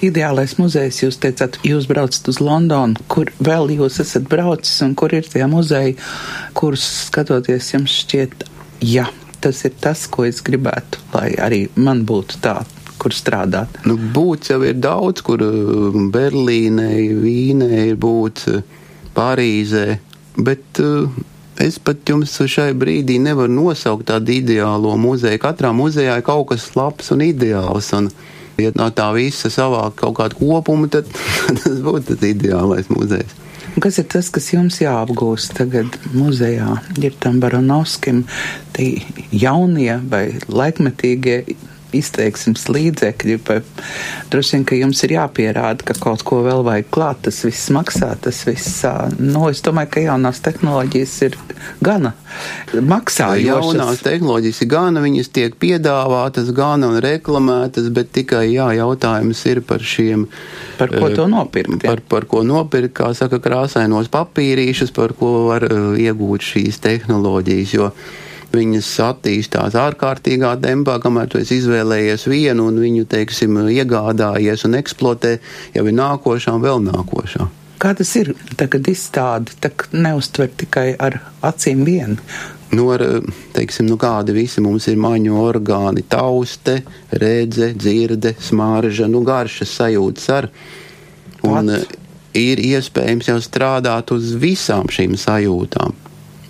Ideālais 0.00 0.54
muzejs, 0.56 1.02
jūs 1.02 1.18
teicāt, 1.20 1.58
jūs 1.60 1.84
braucat 1.90 2.30
uz 2.32 2.38
Londonu, 2.40 2.96
kur 3.12 3.28
vēl 3.36 3.74
jūs 3.74 4.00
esat 4.00 4.24
braucis 4.32 4.80
un 4.86 4.94
kur 4.96 5.12
ir 5.12 5.28
tie 5.28 5.44
muzeji, 5.44 5.98
kurus 6.56 6.86
skatoties 7.10 7.68
jums 7.74 7.98
šķiet, 8.06 8.46
jā, 8.80 9.04
tas 9.44 9.60
ir 9.68 9.76
tas, 9.76 10.06
ko 10.08 10.24
es 10.24 10.40
gribētu, 10.46 11.04
lai 11.12 11.34
arī 11.36 11.66
man 11.76 12.06
būtu 12.08 12.40
tā 12.40 12.62
kur 13.00 13.16
strādāt? 13.16 13.80
Nu, 13.88 13.96
būt 13.96 14.52
jau 14.52 14.60
ir 14.66 14.78
daudz, 14.80 15.24
kur 15.26 15.42
uh, 15.44 15.98
Berlīnē, 16.14 16.92
Vīnē 17.24 17.86
ir 17.88 17.98
būt 18.00 18.46
uh, 18.52 18.62
Parīzē, 19.16 19.86
bet 20.38 20.82
uh, 20.84 21.08
Es 21.60 21.76
pat 21.76 22.08
jums 22.08 22.32
šai 22.48 22.70
brīdī 22.72 23.18
nevaru 23.20 23.52
nosaukt 23.52 24.06
tādu 24.08 24.32
ideālo 24.32 24.94
muzeju. 24.96 25.36
Katrā 25.42 25.74
muzejā 25.76 26.14
ir 26.16 26.24
kaut 26.24 26.46
kas 26.54 26.70
labs 26.72 27.10
un 27.12 27.20
ideāls. 27.20 27.90
Un, 27.98 28.08
ja 28.56 28.70
no 28.80 28.86
tā 28.96 29.10
visa 29.12 29.50
savāk 29.52 29.98
kaut 30.00 30.16
kādu 30.22 30.38
kopumu, 30.40 30.88
tad 30.94 31.10
tas 31.12 31.82
būtu 31.84 32.14
tas 32.14 32.24
ideālais 32.30 32.88
muzejs. 32.88 33.36
Kas 33.80 34.00
ir 34.00 34.08
tas, 34.10 34.30
kas 34.32 34.48
jums 34.54 34.80
jāapgūst 34.80 35.52
tagad 35.58 36.00
muzejā? 36.16 36.78
Ir 37.04 37.20
tam 37.20 37.42
Baranovskim, 37.44 38.24
tie 38.74 39.04
jaunie 39.30 40.00
vai 40.10 40.24
laikmetīgie 40.48 41.42
izteiksmes 41.96 42.66
līdzekļi, 42.70 43.36
bet 43.46 43.82
droši 44.32 44.56
vien, 44.56 44.66
ka 44.68 44.78
jums 44.78 45.02
ir 45.06 45.16
jāpierāda, 45.16 45.86
ka 45.86 45.96
kaut 46.00 46.24
ko 46.26 46.40
vēl 46.46 46.64
vajag 46.66 46.90
klāt, 46.94 47.22
tas 47.26 47.42
viss 47.46 47.70
maksā, 47.74 48.12
tas 48.22 48.42
viss, 48.48 48.84
nu, 49.18 49.46
es 49.50 49.62
domāju, 49.66 49.92
ka 49.94 50.04
jaunās 50.04 50.42
tehnoloģijas 50.44 51.16
ir 51.28 51.38
gana 51.84 52.14
maksājošas. 52.74 53.74
Jaunās 53.74 54.02
tehnoloģijas 54.04 54.62
ir 54.64 54.70
gana, 54.70 55.02
viņas 55.04 55.32
tiek 55.34 55.56
piedāvātas 55.60 56.52
gana 56.56 56.90
un 56.92 57.00
reklamētas, 57.02 57.90
bet 57.94 58.12
tikai, 58.16 58.46
jā, 58.54 58.70
jautājums 58.78 59.42
ir 59.50 59.62
par 59.66 59.84
šiem. 59.84 60.26
Par 60.78 60.94
ko 60.94 61.10
to 61.14 61.26
nopirkt? 61.30 61.82
Par, 61.84 62.02
par 62.06 62.26
ko 62.30 62.44
nopirkt, 62.46 62.94
kā 63.00 63.12
saka, 63.18 63.42
krāsainos 63.42 64.10
papīrīšus, 64.12 64.94
par 64.96 65.14
ko 65.18 65.50
var 65.50 65.66
iegūt 65.98 66.50
šīs 66.52 66.80
tehnoloģijas, 66.86 67.76
jo 67.76 67.92
viņas 68.54 68.90
attīstās 69.06 69.76
ārkārtīgā 69.78 70.56
tempā, 70.62 70.98
kamēr 71.02 71.30
tu 71.30 71.40
esi 71.40 71.60
izvēlējies 71.60 72.26
vienu 72.30 72.66
un 72.70 72.80
viņu, 72.82 73.06
teiksim, 73.10 73.58
iegādājies 73.70 74.66
un 74.68 74.78
eksploatē, 74.80 75.36
jau 75.76 75.86
ir 75.86 75.96
nākošā 75.96 76.54
un 76.58 76.64
vēl 76.64 76.84
nākošā. 76.90 77.48
Kā 77.80 77.94
tas 77.96 78.10
ir 78.20 78.34
tagad 78.60 78.90
izstādi, 78.92 79.54
tā 79.62 79.70
neuztver 79.96 80.50
tikai 80.62 80.90
ar 81.00 81.16
acīm 81.46 81.86
vien? 81.86 82.18
Nu, 82.76 82.90
ar, 82.92 83.02
teiksim, 83.54 83.88
nu 83.88 83.96
kādi 83.98 84.34
visi 84.36 84.60
mums 84.62 84.86
ir 84.90 85.00
maņu 85.00 85.38
orgāni, 85.40 86.04
tauste, 86.06 86.82
redze, 87.10 87.72
dzirde, 87.74 88.36
smārža, 88.38 89.08
nu 89.10 89.24
garšas 89.26 89.72
sajūtas 89.80 90.28
ar. 90.36 90.50
Un 91.48 91.72
Pats. 91.72 91.96
ir 92.36 92.60
iespējams 92.62 93.32
jau 93.32 93.40
strādāt 93.42 94.12
uz 94.14 94.36
visām 94.38 94.92
šīm 94.92 95.16
sajūtām. 95.18 95.96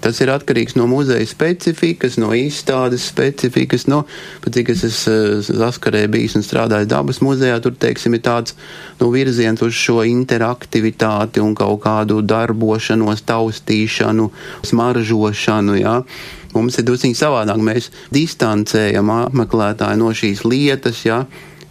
Tas 0.00 0.16
ir 0.24 0.30
atkarīgs 0.32 0.78
no 0.78 0.86
muzeja 0.88 1.26
specifikas, 1.28 2.16
no 2.20 2.30
izstādes 2.36 3.04
specifikas. 3.10 3.84
No, 3.90 4.02
pat 4.40 4.56
cik 4.56 4.72
es 4.72 4.84
esmu 4.88 5.58
saskarē 5.60 6.06
bijis 6.12 6.38
un 6.38 6.44
strādājis 6.46 6.88
dabas 6.88 7.20
muzejā, 7.24 7.58
tur, 7.60 7.76
teiksim, 7.76 8.16
ir 8.16 8.24
tāds 8.24 8.56
nu, 9.00 9.10
virziens 9.12 9.60
uz 9.64 9.76
šo 9.76 10.00
interaktivitāti 10.08 11.44
un 11.44 11.52
kaut 11.58 11.82
kādu 11.84 12.22
darbošanos, 12.24 13.26
taustīšanu, 13.28 14.30
smaržošanu. 14.72 15.76
Jā. 15.82 16.00
Mums 16.56 16.80
ir 16.80 16.88
drusku 16.88 17.12
savādāk. 17.14 17.60
Mēs 17.60 17.92
distancējam 18.14 19.12
apmeklētāju 19.20 20.00
no 20.00 20.14
šīs 20.16 20.46
lietas, 20.48 21.04
jā, 21.04 21.26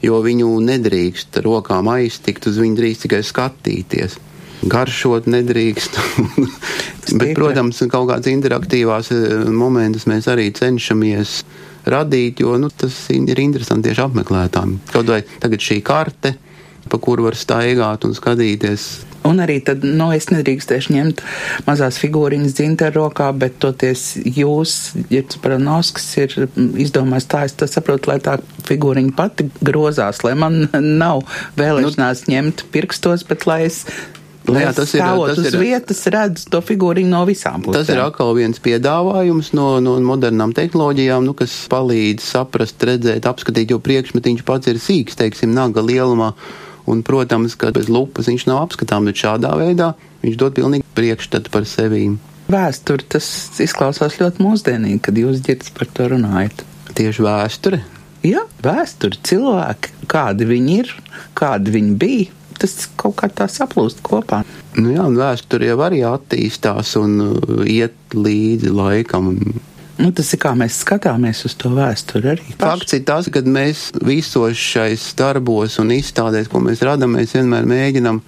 jo 0.05 0.21
viņu 0.23 0.53
nedrīkst 0.69 1.41
rokām 1.43 1.89
aiztikt, 1.97 2.45
uz 2.47 2.61
viņu 2.61 2.77
drīkst 2.77 3.07
tikai 3.09 3.25
skatīties 3.25 4.21
garšot 4.63 5.29
nedrīkst. 5.29 5.99
Bet, 7.19 7.33
protams, 7.37 7.81
kaut 7.89 8.09
kādas 8.11 8.29
interaktīvās 8.31 9.11
eh, 9.15 9.49
momentus 9.49 10.07
mēs 10.09 10.29
arī 10.31 10.49
cenšamies 10.55 11.39
radīt, 11.89 12.43
jo 12.43 12.57
nu, 12.61 12.69
tas 12.69 12.95
ir 13.13 13.39
interesanti 13.41 13.89
tieši 13.89 14.05
apmeklētājiem. 14.05 14.77
Kaut 14.93 15.09
vai 15.09 15.23
tagad 15.41 15.63
šī 15.63 15.79
karte, 15.85 16.35
pa 16.89 16.99
kuru 17.01 17.29
var 17.29 17.37
staigāt 17.37 18.05
un 18.07 18.15
skatīties. 18.17 18.89
Un 19.27 19.41
arī 19.43 19.57
tad, 19.65 19.83
nu, 19.83 20.09
es 20.15 20.29
nedrīkstēšu 20.31 20.93
ņemt 20.95 21.23
mazās 21.67 21.99
figūriņas 22.01 22.55
dzinteru 22.55 23.03
rokā, 23.03 23.27
bet 23.35 23.57
toties 23.61 24.13
jūs, 24.23 24.75
Jirts 25.11 25.41
Paranovskis, 25.43 26.07
ir 26.21 26.35
izdomājis 26.79 27.27
tā, 27.29 27.43
es 27.49 27.75
saprotu, 27.75 28.13
lai 28.13 28.19
tā 28.23 28.37
figūriņa 28.69 29.15
pati 29.17 29.49
grozās, 29.65 30.23
lai 30.25 30.37
man 30.39 30.61
nav 31.03 31.25
vēlēšanās 31.59 32.25
nu, 32.25 32.35
ņemt 32.35 32.65
pirkstos, 32.73 33.27
bet 33.27 33.45
lai 33.49 33.65
es 33.67 33.83
Nu 34.47 34.55
jā, 34.57 34.69
tas 34.73 34.93
ir, 34.95 35.03
tas 35.03 35.39
ir, 35.43 35.57
vietas, 35.61 35.99
redz 36.09 36.45
to 36.49 36.61
figūriņu 36.63 37.11
no 37.11 37.21
visām 37.27 37.61
pusēm. 37.65 37.75
Tas 37.75 37.91
ir 37.91 38.01
atkal 38.01 38.31
viens 38.37 38.61
piedāvājums 38.63 39.51
no, 39.57 39.67
no 39.83 39.97
modernām 40.05 40.55
tehnoloģijām, 40.57 41.27
nu, 41.27 41.35
kas 41.37 41.53
palīdz 41.71 42.25
saprast, 42.25 42.81
redzēt, 42.87 43.27
apskatīt, 43.29 43.73
jo 43.73 43.81
priekšmetiņš 43.83 44.45
pats 44.47 44.71
ir 44.71 44.81
sīks, 44.81 45.19
teiksim, 45.19 45.53
naga 45.55 45.83
lielumā. 45.85 46.31
Un, 46.89 47.03
protams, 47.05 47.53
ka 47.59 47.69
bez 47.75 47.91
lupas 47.91 48.31
viņš 48.31 48.47
nav 48.49 48.63
apskatām, 48.63 49.05
bet 49.05 49.19
šādā 49.21 49.51
veidā 49.59 49.91
viņš 50.23 50.39
dod 50.41 50.55
pilnīgi 50.57 50.87
priekšstatu 50.97 51.53
par 51.53 51.67
sevi. 51.69 52.07
Vēsture 52.49 53.05
tas 53.13 53.27
izklausās 53.61 54.17
ļoti 54.17 54.41
mūsdienīgi, 54.41 55.03
kad 55.05 55.19
jūs 55.19 55.43
dzirdat 55.43 55.69
par 55.77 55.91
to 55.93 56.09
runājat. 56.15 56.65
Tieši 56.97 57.27
vēsture. 57.27 57.83
Jā, 58.25 58.41
vēsture, 58.65 59.19
cilvēki, 59.29 59.93
kādi 60.09 60.49
viņi 60.49 60.79
ir, 60.81 60.89
kādi 61.37 61.75
viņi 61.77 61.93
bija 62.01 62.38
tas 62.59 62.75
kaut 62.99 63.17
kā 63.21 63.29
tā 63.31 63.47
saplūst 63.51 64.03
kopā. 64.05 64.43
Nu 64.77 64.93
jā, 64.93 65.07
vēsture 65.15 65.71
jau 65.71 65.79
arī 65.85 66.03
attīstās 66.07 66.95
un 66.99 67.17
uh, 67.25 67.63
iet 67.65 68.15
līdzi 68.15 68.73
laikam. 68.75 69.33
Nu, 69.99 70.11
tas 70.15 70.29
ir 70.31 70.39
kā 70.39 70.53
mēs 70.55 70.77
skatāmies 70.85 71.41
uz 71.47 71.57
to 71.59 71.73
vēsturi 71.75 72.33
arī. 72.33 72.53
Fakts 72.59 72.95
ir 72.95 73.03
tas, 73.07 73.27
ka 73.31 73.41
mēs 73.43 73.89
visos 73.99 74.59
šais 74.59 75.09
darbos 75.19 75.75
un 75.81 75.91
izstādēs, 75.91 76.47
ko 76.51 76.61
mēs 76.63 76.83
radām, 76.87 77.17
mēs 77.17 77.35
vienmēr 77.35 77.67
mēģinam 77.67 78.21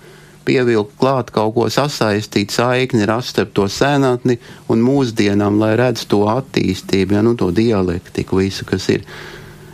pievilkt 0.44 0.98
klāt 1.00 1.30
kaut 1.32 1.54
ko 1.56 1.68
sasaistīt, 1.72 2.52
saikni 2.52 3.06
rast 3.08 3.36
starp 3.36 3.54
to 3.56 3.68
senatni 3.72 4.40
un 4.74 4.82
mūsdienām, 4.84 5.62
lai 5.62 5.76
redz 5.80 6.08
to 6.12 6.26
attīstību, 6.32 7.16
ja, 7.16 7.22
nu, 7.24 7.38
to 7.40 7.52
dialektiku, 7.56 8.42
visu, 8.42 8.68
kas 8.68 8.90
ir. 8.92 9.06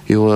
Jo 0.08 0.28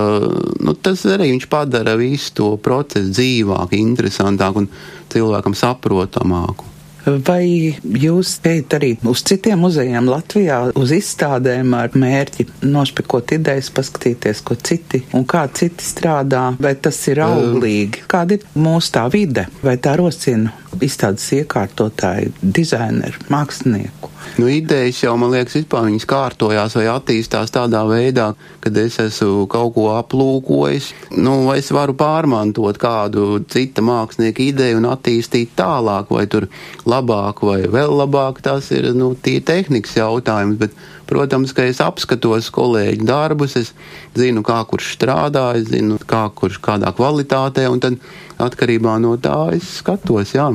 nu, 0.60 0.74
tas 0.84 1.06
arī 1.08 1.32
padara 1.50 1.96
visu 2.00 2.34
to 2.36 2.50
procesu 2.60 3.14
dzīvāku, 3.14 3.78
interesantāku 3.80 4.66
un 4.66 4.68
cilvēkam 5.12 5.56
saprotamāku. 5.56 6.71
Vai 7.06 7.74
jūs 7.82 8.36
ejat 8.46 8.76
arī 8.78 8.92
uz 9.10 9.24
citiem 9.26 9.64
muzejiem 9.66 10.10
Latvijā, 10.10 10.60
uz 10.78 10.94
izstādēm 10.94 11.74
ar 11.78 11.96
mērķi 11.98 12.46
nošpikot 12.62 13.34
idejas, 13.40 13.72
paskatīties, 13.74 14.44
ko 14.46 14.58
citi 14.62 15.02
un 15.18 15.26
kā 15.26 15.48
citi 15.54 15.86
strādā, 15.86 16.52
vai 16.62 16.76
tas 16.78 17.00
ir 17.10 17.24
auglīgi? 17.26 18.06
Kāda 18.12 18.38
ir 18.38 18.46
mūsu 18.54 18.94
tā 19.00 19.08
vide, 19.14 19.48
vai 19.66 19.78
tā 19.82 19.98
rosina 19.98 20.54
izstādes 20.80 21.26
iekārtotāju, 21.42 22.36
dizaineru, 22.42 23.26
mākslinieku? 23.34 24.12
Nu, 24.38 24.48
idejas 24.48 25.02
jau, 25.04 25.16
man 25.20 25.34
liekas, 25.34 25.58
vispār 25.58 25.88
viņas 25.90 26.06
kārtojās 26.08 26.76
vai 26.78 26.86
attīstās 26.92 27.52
tādā 27.52 27.82
veidā, 27.90 28.30
kad 28.64 28.78
es 28.80 28.96
esmu 29.02 29.48
kaut 29.52 29.74
ko 29.76 29.88
aplūkojis. 29.98 30.92
Nu, 31.20 31.34
es 31.56 31.72
varu 31.74 31.96
pārmantot 31.98 32.80
kādu 32.82 33.42
cita 33.52 33.84
mākslinieka 33.86 34.46
ideju 34.46 34.80
un 34.80 34.88
attīstīt 34.94 35.56
tālāk, 35.60 36.14
vai 36.16 36.28
tur 36.32 36.48
labāk 36.92 37.44
vai 37.48 37.62
vēl 37.72 37.94
labāk. 38.02 38.42
Tas 38.46 38.70
ir 38.76 38.92
nu, 38.98 39.14
tie 39.16 39.40
tehnikas 39.44 39.96
jautājums. 39.98 40.60
Bet, 40.62 40.76
protams, 41.10 41.54
ka 41.56 41.66
es 41.68 41.82
apskatos 41.84 42.50
kolēģu 42.56 43.08
darbus, 43.08 43.58
es 43.60 43.74
zinu, 44.18 44.44
kā 44.48 44.62
kurš 44.68 44.94
strādā, 44.98 45.50
es 45.60 45.70
zinu, 45.72 46.00
kā 46.08 46.26
kurš 46.36 46.62
kādā 46.64 46.94
kvalitātē, 46.96 47.68
un 47.72 47.82
tad 47.84 47.98
atkarībā 48.42 48.98
no 49.04 49.16
tā 49.22 49.38
es 49.58 49.80
skatos. 49.82 50.36
Jā. 50.38 50.52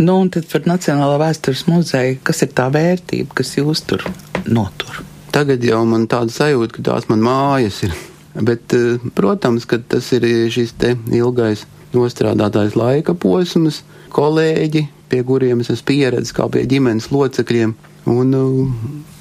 Nu, 0.00 0.16
un 0.16 0.30
tad 0.32 0.46
par 0.48 0.64
Nacionālā 0.64 1.18
vēstures 1.20 1.66
muzeju, 1.68 2.20
kas 2.24 2.40
ir 2.46 2.54
tā 2.56 2.70
vērtība, 2.72 3.34
kas 3.36 3.52
jūs 3.58 3.82
tur 3.84 4.06
notur? 4.48 5.02
Tagad 5.30 5.62
jau 5.62 5.82
man 5.86 6.06
tāda 6.10 6.32
sajūta, 6.32 6.78
ka 6.78 6.86
tās 6.88 7.10
man 7.10 7.20
mājas 7.22 7.82
ir. 7.86 7.92
Bet, 8.34 8.72
eh, 8.72 9.02
protams, 9.14 9.66
ka 9.68 9.78
tas 9.78 10.08
ir 10.16 10.24
šis 10.50 10.72
te 10.78 10.94
ilgais 11.12 11.66
nostrādātais 11.92 12.76
laika 12.78 13.14
posms, 13.14 13.82
kolēģi, 14.14 14.86
pie 15.10 15.24
kuriem 15.26 15.64
es 15.64 15.72
esmu 15.74 15.88
pieredzējis 15.90 16.36
kā 16.36 16.46
pie 16.52 16.64
ģimenes 16.70 17.10
locekļiem, 17.12 17.74
un 18.10 18.36
uh, 18.38 18.72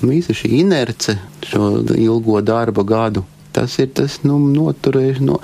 visa 0.06 0.36
šī 0.38 0.54
inerce 0.62 1.17
šo 1.49 1.71
ilgo 1.97 2.39
darba 2.45 2.86
gadu. 2.88 3.25
Tas 3.52 3.80
ir 3.82 3.89
tas 3.97 4.19
nu, 4.23 4.38
noturēšana. 4.54 5.25
No. 5.25 5.39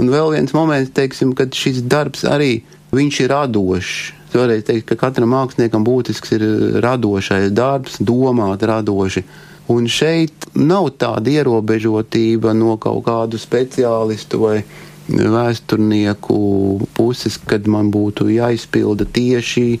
Un 0.00 0.08
vēl 0.08 0.32
viens 0.32 0.54
moments, 0.56 0.94
teiksim, 0.96 1.34
kad 1.36 1.52
šis 1.54 1.82
darbs 1.84 2.24
arī 2.24 2.62
ir 2.96 3.28
radošs. 3.30 3.98
Es 4.30 4.36
vēlreiz 4.38 4.64
teiktu, 4.64 4.86
ka 4.92 5.08
katram 5.08 5.32
māksliniekam 5.34 5.84
būtisks 5.84 6.32
ir 6.36 6.44
radošais 6.82 7.50
darbs, 7.52 7.98
domāt 8.00 8.62
radoši. 8.62 9.24
Un 9.70 9.86
šeit 9.86 10.48
nav 10.54 10.88
tāda 10.98 11.30
ierobežotība 11.30 12.54
no 12.54 12.76
kaut 12.80 13.04
kādu 13.06 13.38
speciālistu 13.38 14.40
vai 14.42 14.56
vēsturnieku 15.10 16.38
puses, 16.96 17.38
kad 17.50 17.66
man 17.70 17.90
būtu 17.94 18.28
jāizpilda 18.32 19.06
tieši 19.10 19.80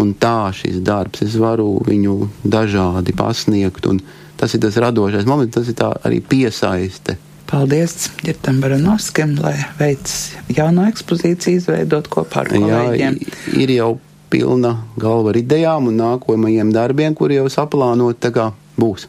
un 0.00 0.14
tā 0.14 0.50
šis 0.56 0.80
darbs. 0.86 1.24
Es 1.26 1.36
varu 1.40 1.78
viņu 1.86 2.30
dažādi 2.44 3.14
pasniegt, 3.16 3.86
un 3.90 4.00
tas 4.40 4.54
ir 4.54 4.62
tas 4.64 4.78
radošais 4.80 5.28
moments, 5.28 5.56
tas 5.56 5.68
ir 5.68 5.82
arī 6.06 6.22
piesaiste. 6.24 7.18
Paldies 7.50 8.12
Girtam 8.22 8.60
Baranovskim, 8.62 9.34
lai 9.42 9.56
veids 9.80 10.36
jauno 10.54 10.84
ekspozīciju 10.86 11.58
izveidot 11.58 12.06
kopā 12.12 12.44
ar 12.44 12.52
kolēģiem. 12.52 13.16
Jā, 13.18 13.38
ir 13.58 13.72
jau 13.74 13.90
pilna 14.30 14.76
galva 15.00 15.32
ar 15.32 15.40
idejām 15.40 15.88
un 15.90 15.98
nākamajiem 15.98 16.70
darbiem, 16.74 17.16
kuri 17.18 17.40
jau 17.40 17.48
saplānoti, 17.50 18.20
tā 18.22 18.30
kā 18.36 18.52
būs. 18.78 19.08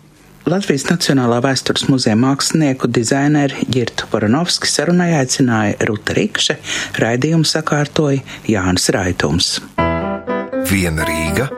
Latvijas 0.50 0.88
Nacionālā 0.90 1.38
vēstures 1.46 1.86
muzeja 1.92 2.18
mākslinieku 2.18 2.90
dizaineru 2.90 3.68
Girtu 3.70 4.10
Varanovski 4.12 4.70
sarunai 4.70 5.12
aicināja 5.20 5.78
Ruta 5.90 6.18
Rikše, 6.18 6.58
raidījumu 7.02 7.46
sakārtoja 7.46 8.24
Jānis 8.50 8.90
Raitums. 8.96 9.56
Viena 10.72 11.06
Rīga, 11.06 11.52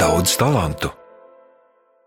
daudz 0.00 0.36
talantu. 0.40 0.92